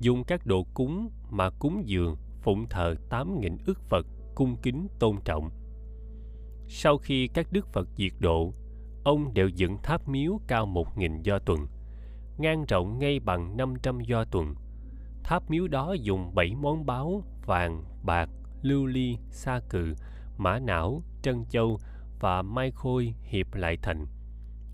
dùng 0.00 0.24
các 0.24 0.46
đồ 0.46 0.66
cúng 0.74 1.10
mà 1.30 1.50
cúng 1.50 1.82
dường 1.86 2.16
phụng 2.42 2.68
thờ 2.68 2.94
tám 3.10 3.40
nghìn 3.40 3.56
ức 3.66 3.82
Phật 3.82 4.06
cung 4.34 4.56
kính 4.62 4.88
tôn 4.98 5.16
trọng. 5.24 5.50
Sau 6.68 6.98
khi 6.98 7.28
các 7.34 7.46
đức 7.52 7.66
Phật 7.72 7.88
diệt 7.96 8.12
độ, 8.18 8.52
ông 9.04 9.34
đều 9.34 9.48
dựng 9.48 9.76
tháp 9.82 10.08
miếu 10.08 10.40
cao 10.46 10.66
một 10.66 10.98
nghìn 10.98 11.22
do 11.22 11.38
tuần, 11.38 11.66
ngang 12.38 12.64
rộng 12.68 12.98
ngay 12.98 13.20
bằng 13.20 13.56
năm 13.56 13.74
trăm 13.82 14.00
do 14.00 14.24
tuần. 14.24 14.54
Tháp 15.28 15.50
miếu 15.50 15.68
đó 15.68 15.92
dùng 15.92 16.34
bảy 16.34 16.54
món 16.54 16.86
báo 16.86 17.22
vàng, 17.46 17.84
bạc, 18.02 18.28
lưu 18.62 18.86
ly, 18.86 19.18
sa 19.30 19.60
cừ, 19.70 19.94
mã 20.38 20.58
não, 20.58 21.02
trân 21.22 21.44
châu 21.50 21.78
và 22.20 22.42
mai 22.42 22.70
khôi 22.70 23.14
hiệp 23.22 23.54
lại 23.54 23.76
thành. 23.82 24.06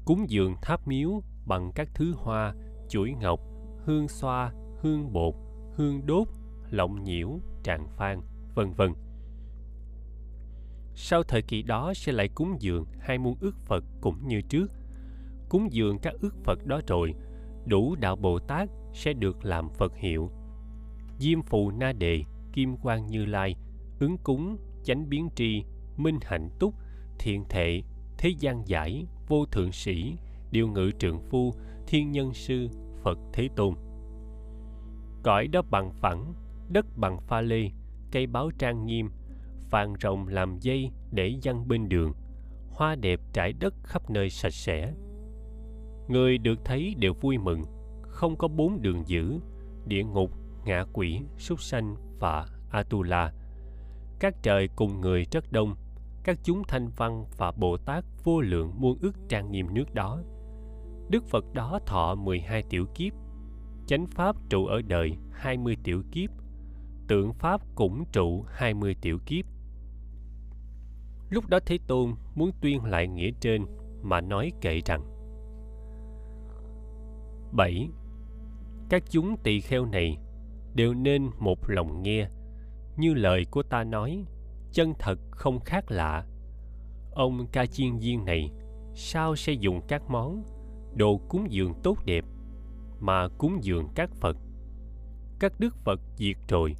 Cúng 0.04 0.24
dường 0.28 0.54
tháp 0.62 0.88
miếu 0.88 1.22
bằng 1.46 1.72
các 1.74 1.88
thứ 1.94 2.14
hoa, 2.16 2.54
chuỗi 2.88 3.14
ngọc, 3.20 3.40
hương 3.84 4.08
xoa, 4.08 4.52
hương 4.80 5.12
bột, 5.12 5.34
hương 5.76 6.06
đốt, 6.06 6.28
lọng 6.70 7.04
nhiễu, 7.04 7.30
tràng 7.62 7.88
phan, 7.96 8.20
vân 8.54 8.72
vân. 8.72 8.92
sau 10.94 11.22
thời 11.22 11.42
kỳ 11.42 11.62
đó 11.62 11.92
sẽ 11.96 12.12
lại 12.12 12.28
cúng 12.28 12.56
dường 12.60 12.86
hai 13.00 13.18
muôn 13.18 13.36
ước 13.40 13.56
Phật 13.58 13.84
cũng 14.00 14.28
như 14.28 14.40
trước. 14.40 14.70
Cúng 15.48 15.68
dường 15.72 15.98
các 15.98 16.14
ước 16.20 16.34
Phật 16.44 16.66
đó 16.66 16.80
rồi, 16.86 17.14
đủ 17.66 17.94
đạo 18.00 18.16
Bồ 18.16 18.38
Tát 18.38 18.68
sẽ 18.92 19.12
được 19.12 19.44
làm 19.44 19.68
Phật 19.68 19.96
hiệu. 19.96 20.30
Diêm 21.18 21.42
Phù 21.42 21.70
Na 21.70 21.92
Đề, 21.92 22.24
Kim 22.52 22.76
Quang 22.76 23.06
Như 23.06 23.24
Lai, 23.24 23.56
ứng 24.00 24.16
cúng, 24.18 24.56
chánh 24.82 25.08
biến 25.08 25.28
tri, 25.34 25.64
minh 25.96 26.18
hạnh 26.22 26.48
túc, 26.58 26.74
thiện 27.18 27.44
thệ, 27.48 27.82
thế 28.18 28.28
gian 28.38 28.68
giải, 28.68 29.06
vô 29.28 29.44
thượng 29.46 29.72
sĩ, 29.72 30.16
điều 30.50 30.68
ngự 30.68 30.90
trượng 30.98 31.20
phu, 31.20 31.54
thiên 31.86 32.12
nhân 32.12 32.34
sư, 32.34 32.68
Phật 33.02 33.18
Thế 33.32 33.48
Tôn. 33.56 33.74
Cõi 35.22 35.48
đó 35.48 35.62
bằng 35.70 35.90
phẳng, 35.92 36.34
đất 36.68 36.86
bằng 36.96 37.20
pha 37.20 37.40
lê, 37.40 37.70
cây 38.12 38.26
báo 38.26 38.50
trang 38.58 38.86
nghiêm, 38.86 39.10
phàn 39.60 39.92
rồng 40.00 40.28
làm 40.28 40.58
dây 40.60 40.90
để 41.12 41.38
dăng 41.42 41.68
bên 41.68 41.88
đường, 41.88 42.12
hoa 42.70 42.94
đẹp 42.94 43.20
trải 43.32 43.52
đất 43.52 43.74
khắp 43.82 44.10
nơi 44.10 44.30
sạch 44.30 44.52
sẽ. 44.52 44.94
Người 46.08 46.38
được 46.38 46.58
thấy 46.64 46.94
đều 46.98 47.14
vui 47.14 47.38
mừng, 47.38 47.62
không 48.02 48.36
có 48.36 48.48
bốn 48.48 48.82
đường 48.82 49.02
dữ, 49.06 49.40
địa 49.86 50.04
ngục, 50.04 50.30
ngạ 50.64 50.84
quỷ, 50.92 51.20
súc 51.38 51.60
sanh 51.60 51.96
và 52.18 52.46
Atula. 52.70 53.32
Các 54.20 54.34
trời 54.42 54.68
cùng 54.76 55.00
người 55.00 55.24
rất 55.30 55.52
đông, 55.52 55.74
các 56.24 56.38
chúng 56.42 56.62
thanh 56.68 56.88
văn 56.88 57.24
và 57.38 57.52
Bồ 57.52 57.76
Tát 57.76 58.04
vô 58.24 58.40
lượng 58.40 58.72
muôn 58.76 58.98
ức 59.00 59.16
trang 59.28 59.50
nghiêm 59.50 59.74
nước 59.74 59.94
đó. 59.94 60.22
Đức 61.08 61.24
Phật 61.24 61.44
đó 61.52 61.78
thọ 61.86 62.14
12 62.14 62.62
tiểu 62.70 62.86
kiếp, 62.94 63.12
chánh 63.86 64.06
Pháp 64.06 64.36
trụ 64.48 64.66
ở 64.66 64.82
đời 64.82 65.16
20 65.32 65.76
tiểu 65.84 66.02
kiếp, 66.12 66.30
tượng 67.08 67.32
Pháp 67.32 67.60
cũng 67.74 68.04
trụ 68.12 68.44
20 68.48 68.96
tiểu 69.00 69.18
kiếp. 69.26 69.44
Lúc 71.30 71.48
đó 71.48 71.58
Thế 71.66 71.78
Tôn 71.86 72.14
muốn 72.34 72.50
tuyên 72.60 72.84
lại 72.84 73.08
nghĩa 73.08 73.30
trên 73.40 73.66
mà 74.02 74.20
nói 74.20 74.52
kệ 74.60 74.80
rằng 74.86 75.04
7. 77.52 77.88
Các 78.88 79.02
chúng 79.10 79.36
tỳ 79.42 79.60
kheo 79.60 79.86
này 79.86 80.18
đều 80.74 80.94
nên 80.94 81.30
một 81.38 81.70
lòng 81.70 82.02
nghe. 82.02 82.28
Như 82.96 83.14
lời 83.14 83.46
của 83.50 83.62
ta 83.62 83.84
nói, 83.84 84.24
chân 84.72 84.92
thật 84.98 85.18
không 85.30 85.60
khác 85.60 85.84
lạ. 85.90 86.26
Ông 87.12 87.46
ca 87.52 87.66
chiên 87.66 87.98
viên 87.98 88.24
này, 88.24 88.50
sao 88.94 89.36
sẽ 89.36 89.52
dùng 89.52 89.80
các 89.88 90.02
món 90.08 90.42
đồ 90.94 91.20
cúng 91.28 91.46
dường 91.50 91.74
tốt 91.82 91.98
đẹp 92.04 92.24
mà 93.00 93.28
cúng 93.38 93.58
dường 93.62 93.88
các 93.94 94.10
phật? 94.20 94.36
Các 95.38 95.52
đức 95.58 95.76
phật 95.76 96.00
diệt 96.16 96.36
rồi, 96.48 96.76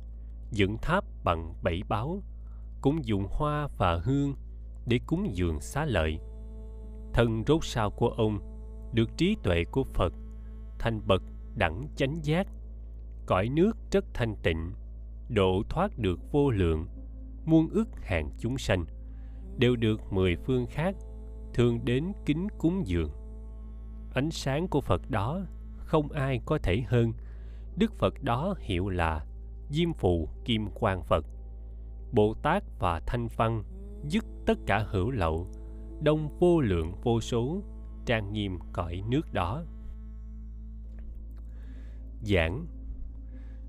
dựng 0.51 0.77
tháp 0.83 1.05
bằng 1.25 1.55
bảy 1.63 1.83
báo 1.89 2.23
cũng 2.81 3.05
dùng 3.05 3.27
hoa 3.31 3.69
và 3.79 4.01
hương 4.05 4.35
để 4.87 5.01
cúng 5.07 5.29
dường 5.33 5.61
xá 5.61 5.85
lợi. 5.85 6.19
Thân 7.13 7.45
rốt 7.47 7.65
sao 7.65 7.91
của 7.91 8.09
ông, 8.09 8.39
được 8.93 9.11
trí 9.17 9.37
tuệ 9.43 9.65
của 9.71 9.85
phật, 9.85 10.13
thành 10.79 11.01
bậc 11.07 11.23
đẳng 11.57 11.89
chánh 11.97 12.25
giác 12.25 12.47
cõi 13.27 13.49
nước 13.49 13.77
rất 13.91 14.05
thanh 14.15 14.37
tịnh, 14.43 14.73
độ 15.29 15.63
thoát 15.69 15.99
được 15.99 16.21
vô 16.33 16.51
lượng, 16.51 16.87
muôn 17.45 17.69
ức 17.69 17.89
hàng 18.03 18.31
chúng 18.39 18.59
sanh, 18.59 18.85
đều 19.59 19.77
được 19.77 20.01
mười 20.13 20.37
phương 20.37 20.67
khác 20.67 20.97
thường 21.55 21.85
đến 21.85 22.13
kính 22.27 22.49
cúng 22.59 22.83
dường. 22.87 23.11
Ánh 24.15 24.31
sáng 24.31 24.69
của 24.69 24.81
phật 24.81 25.11
đó 25.11 25.41
không 25.77 26.13
ai 26.13 26.41
có 26.47 26.59
thể 26.63 26.83
hơn. 26.87 27.13
Đức 27.77 27.93
phật 27.99 28.23
đó 28.23 28.55
hiệu 28.59 28.89
là 28.89 29.27
diêm 29.71 29.93
phù 29.93 30.29
kim 30.45 30.67
quang 30.75 31.03
phật. 31.03 31.25
Bồ 32.13 32.35
tát 32.43 32.63
và 32.79 33.01
thanh 33.07 33.29
văn 33.37 33.63
dứt 34.09 34.25
tất 34.47 34.59
cả 34.67 34.87
hữu 34.91 35.11
lậu, 35.11 35.51
đông 36.03 36.39
vô 36.39 36.61
lượng 36.61 36.93
vô 37.03 37.21
số, 37.21 37.63
trang 38.07 38.33
nghiêm 38.33 38.59
cõi 38.73 39.03
nước 39.09 39.33
đó. 39.33 39.65
Giảng 42.23 42.67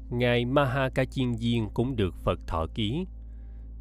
ngài 0.10 0.46
maha 0.46 0.90
ca 0.90 1.06
chiên 1.06 1.32
cũng 1.74 1.96
được 1.96 2.16
phật 2.24 2.40
thọ 2.48 2.68
ký. 2.74 3.06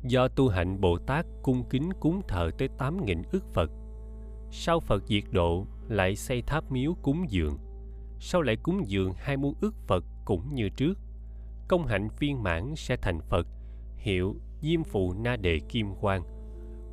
Do 0.03 0.29
tu 0.29 0.49
hạnh 0.49 0.81
bồ 0.81 0.99
tát 0.99 1.27
cung 1.43 1.65
kính 1.71 1.89
cúng 2.01 2.21
thờ 2.29 2.51
tới 2.59 2.69
tám 2.79 3.05
nghìn 3.05 3.23
ức 3.33 3.45
phật, 3.53 3.71
sau 4.51 4.81
phật 4.81 5.03
diệt 5.07 5.25
độ 5.31 5.67
lại 5.89 6.17
xây 6.17 6.43
tháp 6.43 6.71
miếu 6.71 6.95
cúng 7.03 7.25
dường, 7.29 7.59
sau 8.19 8.43
lại 8.43 8.57
cúng 8.57 8.83
dường 8.87 9.13
hai 9.17 9.37
muôn 9.37 9.55
ức 9.61 9.75
phật 9.87 10.05
cũng 10.25 10.55
như 10.55 10.69
trước. 10.69 10.99
Công 11.69 11.87
hạnh 11.87 12.09
viên 12.19 12.43
mãn 12.43 12.75
sẽ 12.77 12.97
thành 12.97 13.21
phật, 13.21 13.47
hiệu 13.97 14.37
diêm 14.61 14.85
phụ 14.85 15.13
na 15.13 15.37
đề 15.37 15.61
kim 15.69 15.95
quang, 16.01 16.23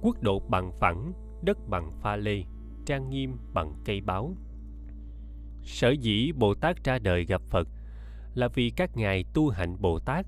quốc 0.02 0.24
độ 0.24 0.40
bằng 0.40 0.72
phẳng, 0.80 1.14
đất 1.44 1.58
bằng 1.70 1.92
pha 2.02 2.16
lê, 2.16 2.44
trang 2.86 3.10
nghiêm 3.10 3.38
bằng 3.54 3.74
cây 3.86 4.02
báo 4.02 4.36
sở 5.64 5.90
dĩ 5.90 6.32
bồ 6.32 6.54
tát 6.54 6.84
ra 6.84 7.00
đời 7.00 7.26
gặp 7.26 7.42
phật 7.50 7.68
là 8.34 8.48
vì 8.48 8.70
các 8.70 8.98
ngài 8.98 9.26
tu 9.34 9.50
hạnh 9.50 9.76
bồ 9.82 10.00
tát 10.00 10.26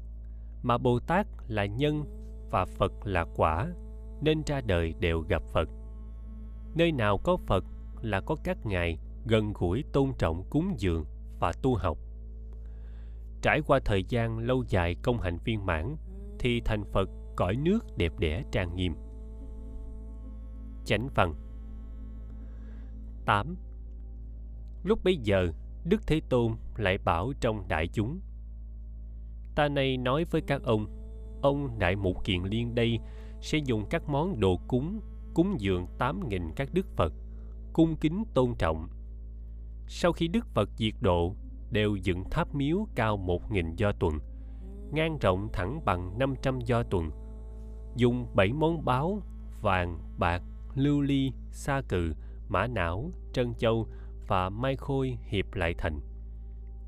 mà 0.64 0.78
bồ 0.78 1.00
tát 1.00 1.28
là 1.48 1.66
nhân 1.66 2.06
và 2.52 2.66
phật 2.66 2.92
là 3.04 3.26
quả 3.36 3.68
nên 4.22 4.42
ra 4.46 4.62
đời 4.62 4.94
đều 5.00 5.22
gặp 5.22 5.44
phật. 5.54 5.70
Nơi 6.76 6.92
nào 6.92 7.18
có 7.18 7.38
phật 7.38 7.64
là 8.02 8.22
có 8.22 8.36
các 8.44 8.66
ngài 8.66 8.98
gần 9.26 9.54
gũi 9.54 9.84
tôn 9.94 10.14
trọng 10.18 10.44
cúng 10.50 10.76
dường 10.78 11.06
và 11.40 11.52
tu 11.62 11.76
học. 11.76 11.98
Trải 13.42 13.62
qua 13.68 13.80
thời 13.86 14.04
gian 14.04 14.40
lâu 14.40 14.64
dài 14.68 14.96
công 15.04 15.20
hạnh 15.20 15.38
viên 15.44 15.66
mãn 15.66 15.96
thì 16.40 16.62
thành 16.66 16.84
phật 16.86 17.10
cõi 17.36 17.56
nước 17.56 17.80
đẹp 17.98 18.20
đẽ 18.20 18.44
trang 18.52 18.76
nghiêm. 18.76 18.96
Chánh 20.86 21.08
văn 21.16 21.34
8. 23.26 23.56
Lúc 24.84 25.00
bấy 25.04 25.18
giờ, 25.18 25.52
Đức 25.86 26.08
Thế 26.08 26.22
Tôn 26.30 26.52
lại 26.78 26.98
bảo 26.98 27.34
trong 27.40 27.68
đại 27.68 27.88
chúng. 27.88 28.20
Ta 29.56 29.68
nay 29.68 29.98
nói 29.98 30.26
với 30.32 30.42
các 30.42 30.64
ông 30.64 30.86
Ông 31.42 31.80
Đại 31.80 31.96
Mục 31.96 32.24
Kiền 32.24 32.44
Liên 32.44 32.76
đây 32.76 33.00
sẽ 33.42 33.58
dùng 33.58 33.86
các 33.90 34.10
món 34.10 34.40
đồ 34.40 34.60
cúng 34.68 35.00
cúng 35.34 35.56
dường 35.60 35.88
tám 35.98 36.30
nghìn 36.30 36.52
các 36.56 36.70
đức 36.74 36.88
Phật, 36.96 37.14
cung 37.74 37.96
kính 37.96 38.24
tôn 38.34 38.56
trọng. 38.58 38.88
Sau 39.88 40.12
khi 40.12 40.28
Đức 40.28 40.48
Phật 40.48 40.70
diệt 40.78 40.94
độ, 41.02 41.36
đều 41.72 41.96
dựng 41.96 42.24
tháp 42.32 42.56
miếu 42.56 42.88
cao 42.96 43.18
một 43.18 43.52
nghìn 43.52 43.76
do 43.76 43.92
tuần, 43.92 44.14
ngang 44.92 45.18
rộng 45.22 45.50
thẳng 45.54 45.82
bằng 45.86 46.20
năm 46.20 46.36
trăm 46.42 46.60
do 46.60 46.84
tuần, 46.84 47.10
dùng 47.96 48.28
bảy 48.36 48.54
món 48.54 48.86
báo, 48.86 49.22
vàng, 49.62 50.00
bạc, 50.18 50.42
lưu 50.76 51.02
ly, 51.02 51.32
sa 51.52 51.82
cừ, 51.90 52.14
mã 52.48 52.68
não, 52.68 53.12
trân 53.34 53.54
châu 53.56 53.88
và 54.28 54.50
mai 54.50 54.76
khôi 54.76 55.18
hiệp 55.28 55.54
lại 55.54 55.74
thành. 55.78 56.00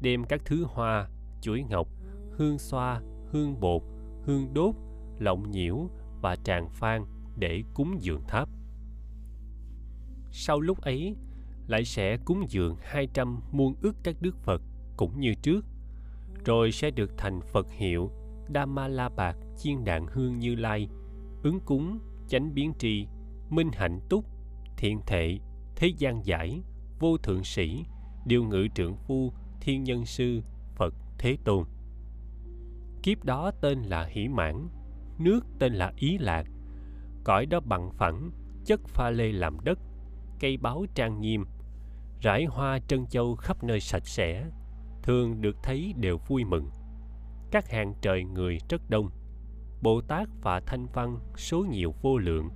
Đem 0.01 0.23
các 0.23 0.41
thứ 0.45 0.65
hoa, 0.67 1.09
chuỗi 1.41 1.63
ngọc, 1.69 1.87
hương 2.31 2.57
xoa, 2.57 3.01
hương 3.31 3.59
bột, 3.59 3.81
hương 4.23 4.53
đốt, 4.53 4.75
lọng 5.19 5.51
nhiễu 5.51 5.89
và 6.21 6.35
tràng 6.35 6.69
phan 6.69 7.05
để 7.37 7.63
cúng 7.73 7.97
dường 7.99 8.21
tháp. 8.27 8.49
Sau 10.31 10.61
lúc 10.61 10.81
ấy, 10.81 11.15
lại 11.67 11.85
sẽ 11.85 12.17
cúng 12.25 12.45
dường 12.49 12.75
200 12.81 13.41
muôn 13.51 13.75
ước 13.81 13.95
các 14.03 14.15
đức 14.21 14.37
Phật 14.37 14.61
cũng 14.97 15.19
như 15.19 15.33
trước, 15.41 15.65
rồi 16.45 16.71
sẽ 16.71 16.91
được 16.91 17.11
thành 17.17 17.41
Phật 17.41 17.71
hiệu 17.71 18.11
Dhamma 18.55 18.87
La 18.87 19.09
Bạc 19.09 19.37
Chiên 19.57 19.83
Đạn 19.83 20.05
Hương 20.07 20.39
Như 20.39 20.55
Lai, 20.55 20.89
ứng 21.43 21.59
cúng, 21.65 21.99
chánh 22.27 22.53
biến 22.53 22.73
tri, 22.79 23.07
minh 23.49 23.69
hạnh 23.73 23.99
túc, 24.09 24.25
thiện 24.77 24.99
thệ 25.07 25.39
thế 25.75 25.87
gian 25.97 26.25
giải 26.25 26.61
vô 26.99 27.17
thượng 27.17 27.43
sĩ 27.43 27.85
điều 28.25 28.43
ngự 28.43 28.67
trượng 28.75 28.95
phu 28.95 29.33
thiên 29.61 29.83
nhân 29.83 30.05
sư 30.05 30.41
phật 30.75 30.93
thế 31.17 31.37
tôn. 31.43 31.63
Kiếp 33.03 33.23
đó 33.23 33.51
tên 33.61 33.81
là 33.81 34.05
hỷ 34.05 34.27
mãn 34.27 34.67
nước 35.19 35.39
tên 35.59 35.73
là 35.73 35.93
ý 35.97 36.17
lạc. 36.17 36.47
Cõi 37.23 37.45
đó 37.45 37.59
bằng 37.59 37.91
phẳng 37.93 38.31
chất 38.65 38.81
pha 38.87 39.09
lê 39.09 39.31
làm 39.31 39.57
đất 39.63 39.79
cây 40.39 40.57
báo 40.57 40.85
trang 40.95 41.21
nghiêm 41.21 41.45
rải 42.21 42.45
hoa 42.45 42.79
trân 42.87 43.05
châu 43.07 43.35
khắp 43.35 43.63
nơi 43.63 43.79
sạch 43.79 44.07
sẽ 44.07 44.49
thường 45.03 45.41
được 45.41 45.55
thấy 45.63 45.93
đều 45.97 46.17
vui 46.17 46.45
mừng. 46.45 46.69
Các 47.51 47.71
hàng 47.71 47.93
trời 48.01 48.23
người 48.23 48.57
rất 48.69 48.89
đông 48.89 49.09
bồ 49.81 50.01
tát 50.01 50.27
và 50.41 50.59
thanh 50.59 50.85
văn 50.93 51.19
số 51.37 51.65
nhiều 51.69 51.93
vô 52.01 52.17
lượng. 52.17 52.49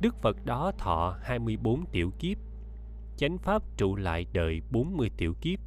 Đức 0.00 0.22
Phật 0.22 0.44
đó 0.44 0.72
thọ 0.78 1.16
24 1.22 1.84
tiểu 1.92 2.10
kiếp, 2.18 2.38
chánh 3.16 3.38
pháp 3.38 3.62
trụ 3.76 3.96
lại 3.96 4.26
đời 4.32 4.60
40 4.70 5.10
tiểu 5.16 5.34
kiếp, 5.40 5.58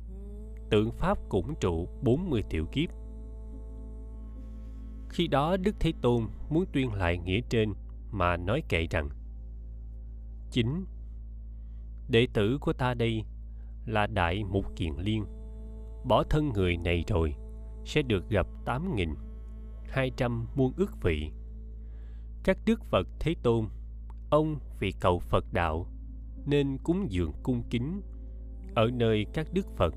tượng 0.70 0.92
pháp 0.92 1.18
cũng 1.30 1.54
trụ 1.60 1.88
40 2.02 2.44
tiểu 2.50 2.66
kiếp. 2.72 2.90
Khi 5.10 5.28
đó 5.28 5.58
Đức 5.58 5.76
Thế 5.80 5.94
Tôn 6.02 6.28
muốn 6.50 6.66
tuyên 6.74 6.94
lại 6.94 7.18
nghĩa 7.18 7.42
trên 7.50 7.74
mà 8.12 8.38
nói 8.38 8.64
kệ 8.70 8.88
rằng 8.90 9.10
Chính 10.52 10.86
Đệ 12.10 12.28
tử 12.34 12.58
của 12.62 12.74
ta 12.74 12.94
đây 12.94 13.24
là 13.86 14.08
Đại 14.08 14.44
Mục 14.44 14.66
Kiền 14.76 14.94
Liên 14.98 15.26
Bỏ 16.04 16.24
thân 16.24 16.50
người 16.50 16.78
này 16.78 17.04
rồi 17.08 17.36
Sẽ 17.86 18.02
được 18.02 18.30
gặp 18.30 18.48
tám 18.66 18.96
nghìn 18.96 19.10
hai 19.90 20.12
trăm 20.18 20.48
muôn 20.56 20.74
ức 20.78 21.02
vị 21.02 21.32
các 22.46 22.58
đức 22.66 22.84
phật 22.84 23.08
thế 23.20 23.36
tôn 23.44 23.68
ông 24.30 24.60
vì 24.80 24.92
cầu 24.92 25.20
phật 25.20 25.54
đạo 25.54 25.88
nên 26.46 26.78
cúng 26.84 27.12
dường 27.12 27.32
cung 27.44 27.64
kính. 27.70 28.02
Ở 28.76 28.90
nơi 28.94 29.26
các 29.34 29.48
đức 29.54 29.68
phật, 29.78 29.94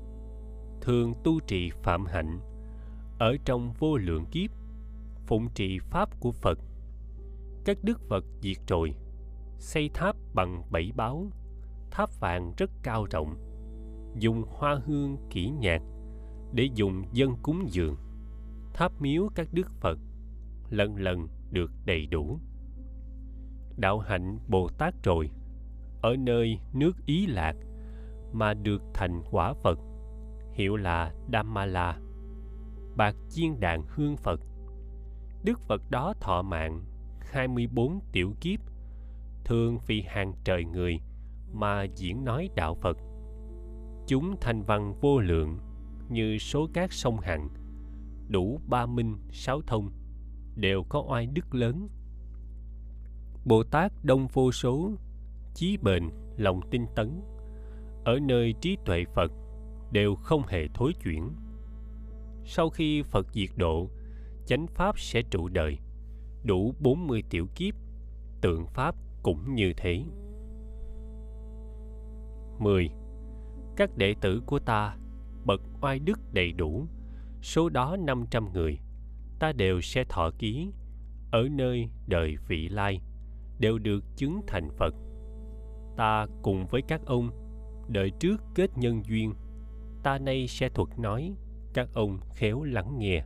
thường 0.81 1.13
tu 1.23 1.39
trì 1.39 1.69
phạm 1.83 2.05
hạnh. 2.05 2.39
Ở 3.19 3.35
trong 3.45 3.73
vô 3.79 3.97
lượng 3.97 4.25
kiếp, 4.31 4.51
phụng 5.25 5.47
trì 5.55 5.79
pháp 5.79 6.19
của 6.19 6.31
phật, 6.31 6.59
các 7.65 7.77
đức 7.83 7.99
phật 8.09 8.25
diệt 8.41 8.57
rồi 8.67 8.93
xây 9.59 9.89
tháp 9.93 10.15
bằng 10.33 10.63
bảy 10.71 10.91
báo, 10.95 11.27
tháp 11.91 12.19
vàng 12.19 12.53
rất 12.57 12.71
cao 12.83 13.05
rộng, 13.11 13.35
dùng 14.19 14.43
hoa 14.47 14.81
hương 14.85 15.17
kỹ 15.29 15.51
nhạc 15.59 15.81
để 16.53 16.69
dùng 16.75 17.03
dân 17.13 17.35
cúng 17.43 17.67
dường. 17.71 17.95
Tháp 18.73 19.01
miếu 19.01 19.29
các 19.35 19.47
đức 19.53 19.71
phật 19.71 19.99
lần 20.69 20.95
lần 20.95 21.27
được 21.51 21.71
đầy 21.85 22.05
đủ. 22.05 22.39
Đạo 23.77 23.99
hạnh 23.99 24.39
bồ 24.47 24.69
tát 24.77 25.03
rồi 25.03 25.29
ở 26.01 26.15
nơi 26.15 26.59
nước 26.73 27.05
ý 27.05 27.25
lạc 27.25 27.55
mà 28.33 28.53
được 28.53 28.81
thành 28.93 29.21
quả 29.31 29.53
phật, 29.53 29.79
hiệu 30.53 30.75
là 30.75 31.13
Dhammala, 31.33 31.99
bạc 32.95 33.15
chiên 33.29 33.59
đàn 33.59 33.83
hương 33.87 34.17
phật. 34.17 34.39
Đức 35.43 35.59
phật 35.59 35.91
đó 35.91 36.13
thọ 36.21 36.41
mạng 36.41 36.83
24 37.19 37.99
tiểu 38.11 38.33
kiếp, 38.41 38.59
thường 39.45 39.77
vì 39.87 40.03
hàng 40.07 40.33
trời 40.43 40.65
người 40.65 40.99
mà 41.53 41.83
diễn 41.83 42.25
nói 42.25 42.49
đạo 42.55 42.75
phật. 42.75 42.97
Chúng 44.07 44.35
thành 44.41 44.63
văn 44.63 44.93
vô 45.01 45.19
lượng 45.19 45.59
như 46.09 46.37
số 46.37 46.67
các 46.73 46.93
sông 46.93 47.19
hằng, 47.19 47.49
đủ 48.27 48.59
ba 48.67 48.85
minh, 48.85 49.17
sáu 49.31 49.61
thông, 49.67 49.91
đều 50.55 50.83
có 50.89 51.03
oai 51.09 51.25
đức 51.25 51.55
lớn. 51.55 51.87
Bồ 53.45 53.63
tát 53.63 53.91
đông 54.03 54.27
vô 54.27 54.51
số 54.51 54.91
chí 55.59 55.77
bền, 55.77 56.09
lòng 56.37 56.61
tinh 56.71 56.85
tấn 56.95 57.21
ở 58.05 58.19
nơi 58.19 58.53
trí 58.61 58.77
tuệ 58.85 59.05
phật, 59.15 59.31
đều 59.91 60.15
không 60.15 60.43
hề 60.47 60.67
thối 60.73 60.93
chuyển 61.03 61.29
sau 62.45 62.69
khi 62.69 63.03
phật 63.03 63.27
diệt 63.33 63.49
độ, 63.55 63.89
chánh 64.45 64.67
pháp 64.67 64.99
sẽ 64.99 65.21
trụ 65.21 65.47
đời, 65.47 65.77
đủ 66.43 66.73
40 66.79 67.23
tiểu 67.29 67.47
kiếp, 67.55 67.75
tượng 68.41 68.65
pháp 68.67 68.95
cũng 69.23 69.55
như 69.55 69.73
thế 69.77 70.03
10. 72.59 72.89
Các 73.75 73.97
đệ 73.97 74.15
tử 74.21 74.41
của 74.45 74.59
ta 74.59 74.97
bậc 75.45 75.61
oai 75.81 75.99
đức 75.99 76.19
đầy 76.33 76.51
đủ, 76.51 76.87
số 77.41 77.69
đó 77.69 77.97
500 77.99 78.53
người, 78.53 78.79
ta 79.39 79.51
đều 79.51 79.81
sẽ 79.81 80.03
thọ 80.03 80.31
ký 80.39 80.71
ở 81.31 81.47
nơi 81.51 81.89
đời 82.07 82.35
vị 82.47 82.69
lai, 82.69 83.01
đều 83.59 83.77
được 83.77 84.03
chứng 84.15 84.41
thành 84.47 84.69
Phật. 84.77 84.95
Ta 85.99 86.27
cùng 86.41 86.65
với 86.67 86.81
các 86.81 87.01
ông 87.05 87.29
đợi 87.87 88.11
trước 88.19 88.41
kết 88.55 88.77
nhân 88.77 89.05
duyên, 89.05 89.33
ta 90.03 90.17
nay 90.17 90.47
sẽ 90.47 90.69
thuật 90.69 90.99
nói, 90.99 91.33
các 91.73 91.89
ông 91.93 92.19
khéo 92.33 92.63
lắng 92.63 92.99
nghe. 92.99 93.23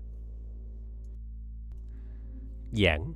Giảng. 2.71 3.13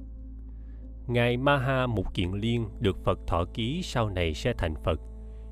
Ngài 1.07 1.37
Maha 1.37 1.87
Mục 1.87 2.13
Kiện 2.13 2.31
Liên 2.31 2.69
được 2.79 2.97
Phật 3.03 3.19
thọ 3.27 3.45
ký 3.53 3.81
sau 3.83 4.09
này 4.09 4.33
sẽ 4.33 4.53
thành 4.57 4.75
Phật, 4.83 4.99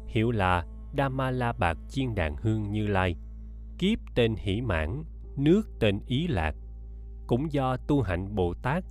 hiểu 0.08 0.32
là 0.32 0.66
Dhamala 0.98 1.54
Bạc 1.54 1.78
Chiên 1.90 2.16
Đàn 2.16 2.36
Hương 2.36 2.72
Như 2.72 2.88
Lai, 2.88 3.16
kiếp 3.78 4.00
tên 4.16 4.36
Hỷ 4.36 4.62
Mãn, 4.62 5.04
nước 5.38 5.62
tên 5.80 6.00
Ý 6.08 6.28
Lạc, 6.28 6.56
cũng 7.28 7.52
do 7.52 7.78
tu 7.78 8.02
hạnh 8.02 8.36
Bồ 8.36 8.54
Tát 8.54 8.84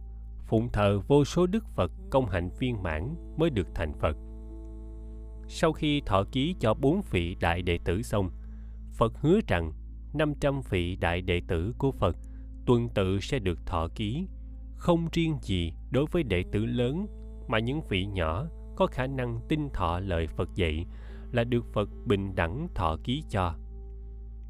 phụng 0.47 0.69
thờ 0.73 1.01
vô 1.09 1.25
số 1.25 1.47
đức 1.47 1.65
Phật 1.75 1.93
công 2.11 2.27
hạnh 2.27 2.51
viên 2.59 2.83
mãn 2.83 3.15
mới 3.37 3.51
được 3.51 3.67
thành 3.75 3.93
Phật. 4.01 4.17
Sau 5.49 5.73
khi 5.73 6.03
thọ 6.07 6.25
ký 6.33 6.55
cho 6.61 6.75
bốn 6.75 7.01
vị 7.11 7.37
đại 7.41 7.63
đệ 7.63 7.79
tử 7.85 8.03
xong, 8.03 8.31
Phật 8.93 9.13
hứa 9.21 9.41
rằng 9.49 9.73
500 10.15 10.61
vị 10.71 10.97
đại 10.97 11.21
đệ 11.21 11.41
tử 11.49 11.75
của 11.79 11.93
Phật 11.93 12.17
tuần 12.67 12.89
tự 12.95 13.21
sẽ 13.21 13.39
được 13.39 13.67
thọ 13.67 13.89
ký, 13.95 14.27
không 14.77 15.09
riêng 15.13 15.39
gì 15.43 15.73
đối 15.91 16.07
với 16.13 16.23
đệ 16.23 16.45
tử 16.53 16.67
lớn 16.67 17.07
mà 17.49 17.59
những 17.59 17.81
vị 17.89 18.07
nhỏ 18.07 18.47
có 18.77 18.87
khả 18.87 19.07
năng 19.07 19.41
tin 19.49 19.71
thọ 19.71 20.01
lời 20.01 20.27
Phật 20.27 20.55
dạy 20.55 20.87
là 21.33 21.45
được 21.45 21.65
Phật 21.73 21.89
bình 22.07 22.35
đẳng 22.35 22.69
thọ 22.75 22.97
ký 23.05 23.23
cho. 23.31 23.55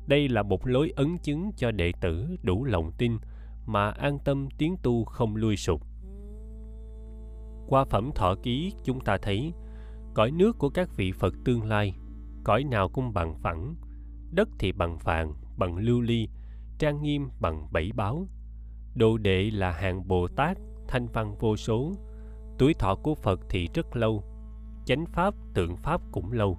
Đây 0.07 0.29
là 0.29 0.43
một 0.43 0.67
lối 0.67 0.93
ấn 0.97 1.19
chứng 1.19 1.51
cho 1.57 1.71
đệ 1.71 1.93
tử 2.01 2.37
đủ 2.43 2.65
lòng 2.65 2.93
tin 2.99 3.19
mà 3.67 3.91
an 3.91 4.19
tâm 4.25 4.49
tiến 4.59 4.77
tu 4.83 5.05
không 5.05 5.37
lui 5.37 5.57
sụp. 5.57 5.81
Qua 7.69 7.85
phẩm 7.85 8.11
thọ 8.15 8.35
ký 8.43 8.73
chúng 8.85 9.01
ta 9.01 9.19
thấy 9.23 9.53
cõi 10.15 10.31
nước 10.31 10.59
của 10.59 10.69
các 10.69 10.97
vị 10.97 11.13
Phật 11.13 11.35
tương 11.45 11.65
lai, 11.65 11.95
cõi 12.45 12.65
nào 12.65 12.89
cũng 12.89 13.15
bằng 13.15 13.35
phẳng, 13.43 13.75
đất 14.31 14.49
thì 14.59 14.73
bằng 14.73 14.99
vàng, 14.99 15.35
bằng 15.57 15.77
lưu 15.77 16.01
ly, 16.01 16.29
trang 16.79 17.03
nghiêm 17.03 17.29
bằng 17.41 17.69
bảy 17.73 17.91
báo. 17.95 18.29
Đồ 18.95 19.19
đệ 19.19 19.51
là 19.51 19.71
hàng 19.71 20.09
Bồ 20.09 20.29
Tát, 20.29 20.59
thanh 20.89 21.07
văn 21.07 21.35
vô 21.41 21.57
số, 21.57 21.93
tuổi 22.59 22.75
thọ 22.75 22.95
của 22.95 23.15
Phật 23.15 23.41
thì 23.49 23.69
rất 23.75 23.97
lâu, 23.97 24.25
chánh 24.85 25.07
pháp, 25.07 25.35
tượng 25.55 25.77
pháp 25.77 26.01
cũng 26.13 26.33
lâu. 26.33 26.59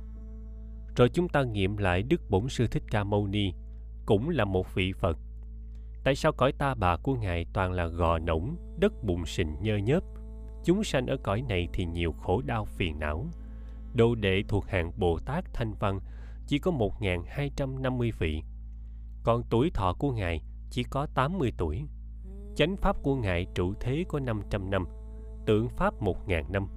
Rồi 0.95 1.09
chúng 1.09 1.29
ta 1.29 1.43
nghiệm 1.43 1.77
lại 1.77 2.03
Đức 2.03 2.21
Bổn 2.29 2.49
Sư 2.49 2.67
Thích 2.67 2.83
Ca 2.91 3.03
Mâu 3.03 3.27
Ni, 3.27 3.53
cũng 4.05 4.29
là 4.29 4.45
một 4.45 4.75
vị 4.75 4.93
Phật, 4.93 5.17
tại 6.03 6.15
sao 6.15 6.31
cõi 6.31 6.51
ta 6.51 6.75
bà 6.75 6.97
của 6.97 7.15
ngài 7.15 7.45
toàn 7.53 7.71
là 7.71 7.87
gò 7.87 8.19
nổng 8.19 8.55
đất 8.79 9.03
bùn 9.03 9.25
sình 9.25 9.55
nhơ 9.61 9.77
nhớp 9.77 10.03
chúng 10.63 10.83
sanh 10.83 11.07
ở 11.07 11.17
cõi 11.23 11.41
này 11.49 11.67
thì 11.73 11.85
nhiều 11.85 12.11
khổ 12.11 12.41
đau 12.41 12.65
phiền 12.65 12.99
não 12.99 13.25
đồ 13.95 14.15
đệ 14.15 14.43
thuộc 14.47 14.65
hạng 14.65 14.91
bồ 14.99 15.19
tát 15.25 15.45
thanh 15.53 15.73
văn 15.73 15.99
chỉ 16.47 16.59
có 16.59 16.71
1.250 16.71 18.11
vị. 18.19 18.43
Còn 19.23 19.43
tuổi 19.49 19.69
thọ 19.73 19.93
của 19.99 20.11
ngài 20.11 20.41
chỉ 20.69 20.83
có 20.83 21.07
80 21.15 21.53
tuổi. 21.57 21.85
Chánh 22.55 22.77
pháp 22.77 22.95
của 23.03 23.15
ngài 23.15 23.45
trụ 23.55 23.73
thế 23.79 24.03
có 24.07 24.19
500 24.19 24.69
năm 24.69 24.85
tượng 25.45 25.69
pháp 25.69 25.93
1.000 26.01 26.51
năm. 26.51 26.67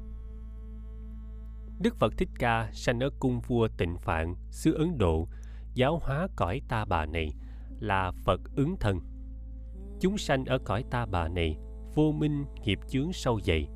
Đức 1.80 1.96
Phật 1.96 2.14
Thích 2.16 2.28
Ca 2.38 2.70
sanh 2.72 3.00
ở 3.00 3.10
cung 3.20 3.40
vua 3.40 3.68
Tịnh 3.78 3.96
Phạn, 3.98 4.34
xứ 4.50 4.74
Ấn 4.74 4.98
Độ, 4.98 5.28
giáo 5.74 5.98
hóa 6.02 6.28
cõi 6.36 6.60
ta 6.68 6.84
bà 6.84 7.06
này 7.06 7.28
là 7.80 8.12
Phật 8.24 8.40
ứng 8.56 8.76
thân. 8.80 9.00
Chúng 10.00 10.18
sanh 10.18 10.44
ở 10.44 10.58
cõi 10.58 10.84
ta 10.90 11.06
bà 11.06 11.28
này 11.28 11.56
vô 11.94 12.12
minh 12.12 12.44
nghiệp 12.64 12.78
chướng 12.88 13.12
sâu 13.12 13.40
dày 13.40 13.68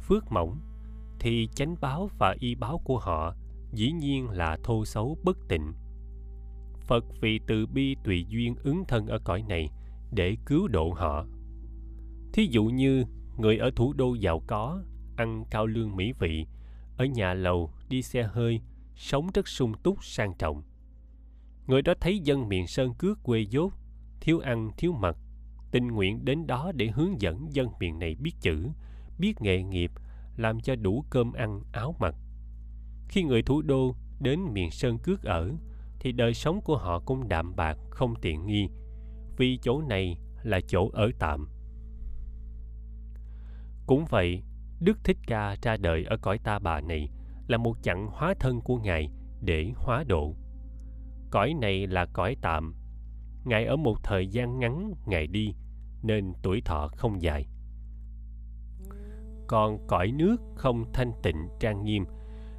phước 0.00 0.32
mỏng 0.32 0.58
thì 1.20 1.48
chánh 1.54 1.74
báo 1.80 2.10
và 2.18 2.34
y 2.40 2.54
báo 2.54 2.80
của 2.84 2.98
họ 2.98 3.34
dĩ 3.72 3.92
nhiên 3.92 4.28
là 4.28 4.58
thô 4.62 4.84
xấu 4.84 5.18
bất 5.24 5.36
tịnh. 5.48 5.72
Phật 6.80 7.04
vì 7.20 7.40
từ 7.46 7.66
bi 7.66 7.96
tùy 8.04 8.24
duyên 8.28 8.54
ứng 8.62 8.84
thân 8.88 9.06
ở 9.06 9.18
cõi 9.24 9.44
này 9.48 9.70
để 10.12 10.36
cứu 10.46 10.68
độ 10.68 10.92
họ. 10.92 11.26
Thí 12.32 12.46
dụ 12.50 12.64
như 12.64 13.04
người 13.38 13.58
ở 13.58 13.70
thủ 13.76 13.92
đô 13.92 14.14
giàu 14.14 14.42
có 14.46 14.82
ăn 15.16 15.44
cao 15.50 15.66
lương 15.66 15.96
mỹ 15.96 16.12
vị 16.18 16.46
ở 16.96 17.04
nhà 17.04 17.34
lầu 17.34 17.70
đi 17.88 18.02
xe 18.02 18.22
hơi 18.22 18.60
sống 18.96 19.30
rất 19.34 19.48
sung 19.48 19.72
túc 19.82 20.04
sang 20.04 20.34
trọng. 20.38 20.62
Người 21.66 21.82
đó 21.82 21.94
thấy 22.00 22.18
dân 22.18 22.48
miền 22.48 22.66
sơn 22.66 22.94
cước 22.94 23.22
quê 23.22 23.40
dốt 23.40 23.72
thiếu 24.20 24.38
ăn 24.38 24.70
thiếu 24.76 24.92
mặc 24.92 25.16
tình 25.70 25.88
nguyện 25.88 26.24
đến 26.24 26.46
đó 26.46 26.72
để 26.74 26.86
hướng 26.86 27.20
dẫn 27.20 27.54
dân 27.54 27.68
miền 27.80 27.98
này 27.98 28.14
biết 28.14 28.32
chữ, 28.40 28.68
biết 29.18 29.40
nghề 29.40 29.62
nghiệp, 29.62 29.90
làm 30.40 30.60
cho 30.60 30.76
đủ 30.76 31.04
cơm 31.10 31.32
ăn, 31.32 31.62
áo 31.72 31.94
mặc. 31.98 32.14
Khi 33.08 33.22
người 33.22 33.42
thủ 33.42 33.62
đô 33.62 33.94
đến 34.20 34.40
miền 34.52 34.70
Sơn 34.70 34.98
Cước 34.98 35.22
ở, 35.22 35.50
thì 36.00 36.12
đời 36.12 36.34
sống 36.34 36.60
của 36.60 36.76
họ 36.76 37.00
cũng 37.00 37.28
đạm 37.28 37.56
bạc, 37.56 37.78
không 37.90 38.14
tiện 38.22 38.46
nghi, 38.46 38.68
vì 39.36 39.58
chỗ 39.62 39.82
này 39.82 40.18
là 40.42 40.60
chỗ 40.68 40.90
ở 40.92 41.10
tạm. 41.18 41.48
Cũng 43.86 44.04
vậy, 44.10 44.42
Đức 44.80 44.98
Thích 45.04 45.16
Ca 45.26 45.56
ra 45.62 45.76
đời 45.76 46.04
ở 46.04 46.16
cõi 46.16 46.38
ta 46.38 46.58
bà 46.58 46.80
này 46.80 47.10
là 47.48 47.56
một 47.56 47.76
chặng 47.82 48.06
hóa 48.12 48.34
thân 48.40 48.60
của 48.60 48.76
Ngài 48.76 49.10
để 49.40 49.72
hóa 49.76 50.04
độ. 50.08 50.34
Cõi 51.30 51.54
này 51.60 51.86
là 51.86 52.06
cõi 52.06 52.36
tạm, 52.42 52.74
Ngài 53.44 53.64
ở 53.64 53.76
một 53.76 53.96
thời 54.02 54.26
gian 54.26 54.58
ngắn 54.58 54.94
Ngài 55.06 55.26
đi, 55.26 55.54
nên 56.02 56.32
tuổi 56.42 56.60
thọ 56.64 56.88
không 56.96 57.22
dài. 57.22 57.46
Còn 59.50 59.78
cõi 59.86 60.12
nước 60.12 60.36
không 60.54 60.84
thanh 60.92 61.12
tịnh 61.22 61.48
trang 61.60 61.84
nghiêm, 61.84 62.04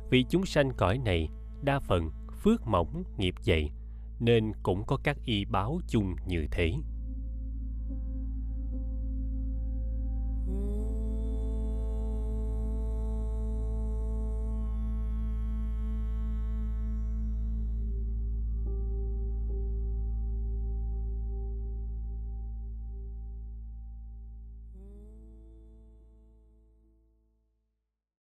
vì 0.10 0.26
chúng 0.30 0.46
sanh 0.46 0.72
cõi 0.78 0.98
này 0.98 1.30
đa 1.64 1.80
phần 1.80 2.12
phước 2.44 2.68
mỏng 2.68 3.04
nghiệp 3.18 3.36
dày, 3.40 3.72
nên 4.20 4.52
cũng 4.64 4.84
có 4.88 4.98
các 5.04 5.18
y 5.26 5.46
báo 5.46 5.80
chung 5.88 6.16
như 6.28 6.48
thế. 6.52 6.74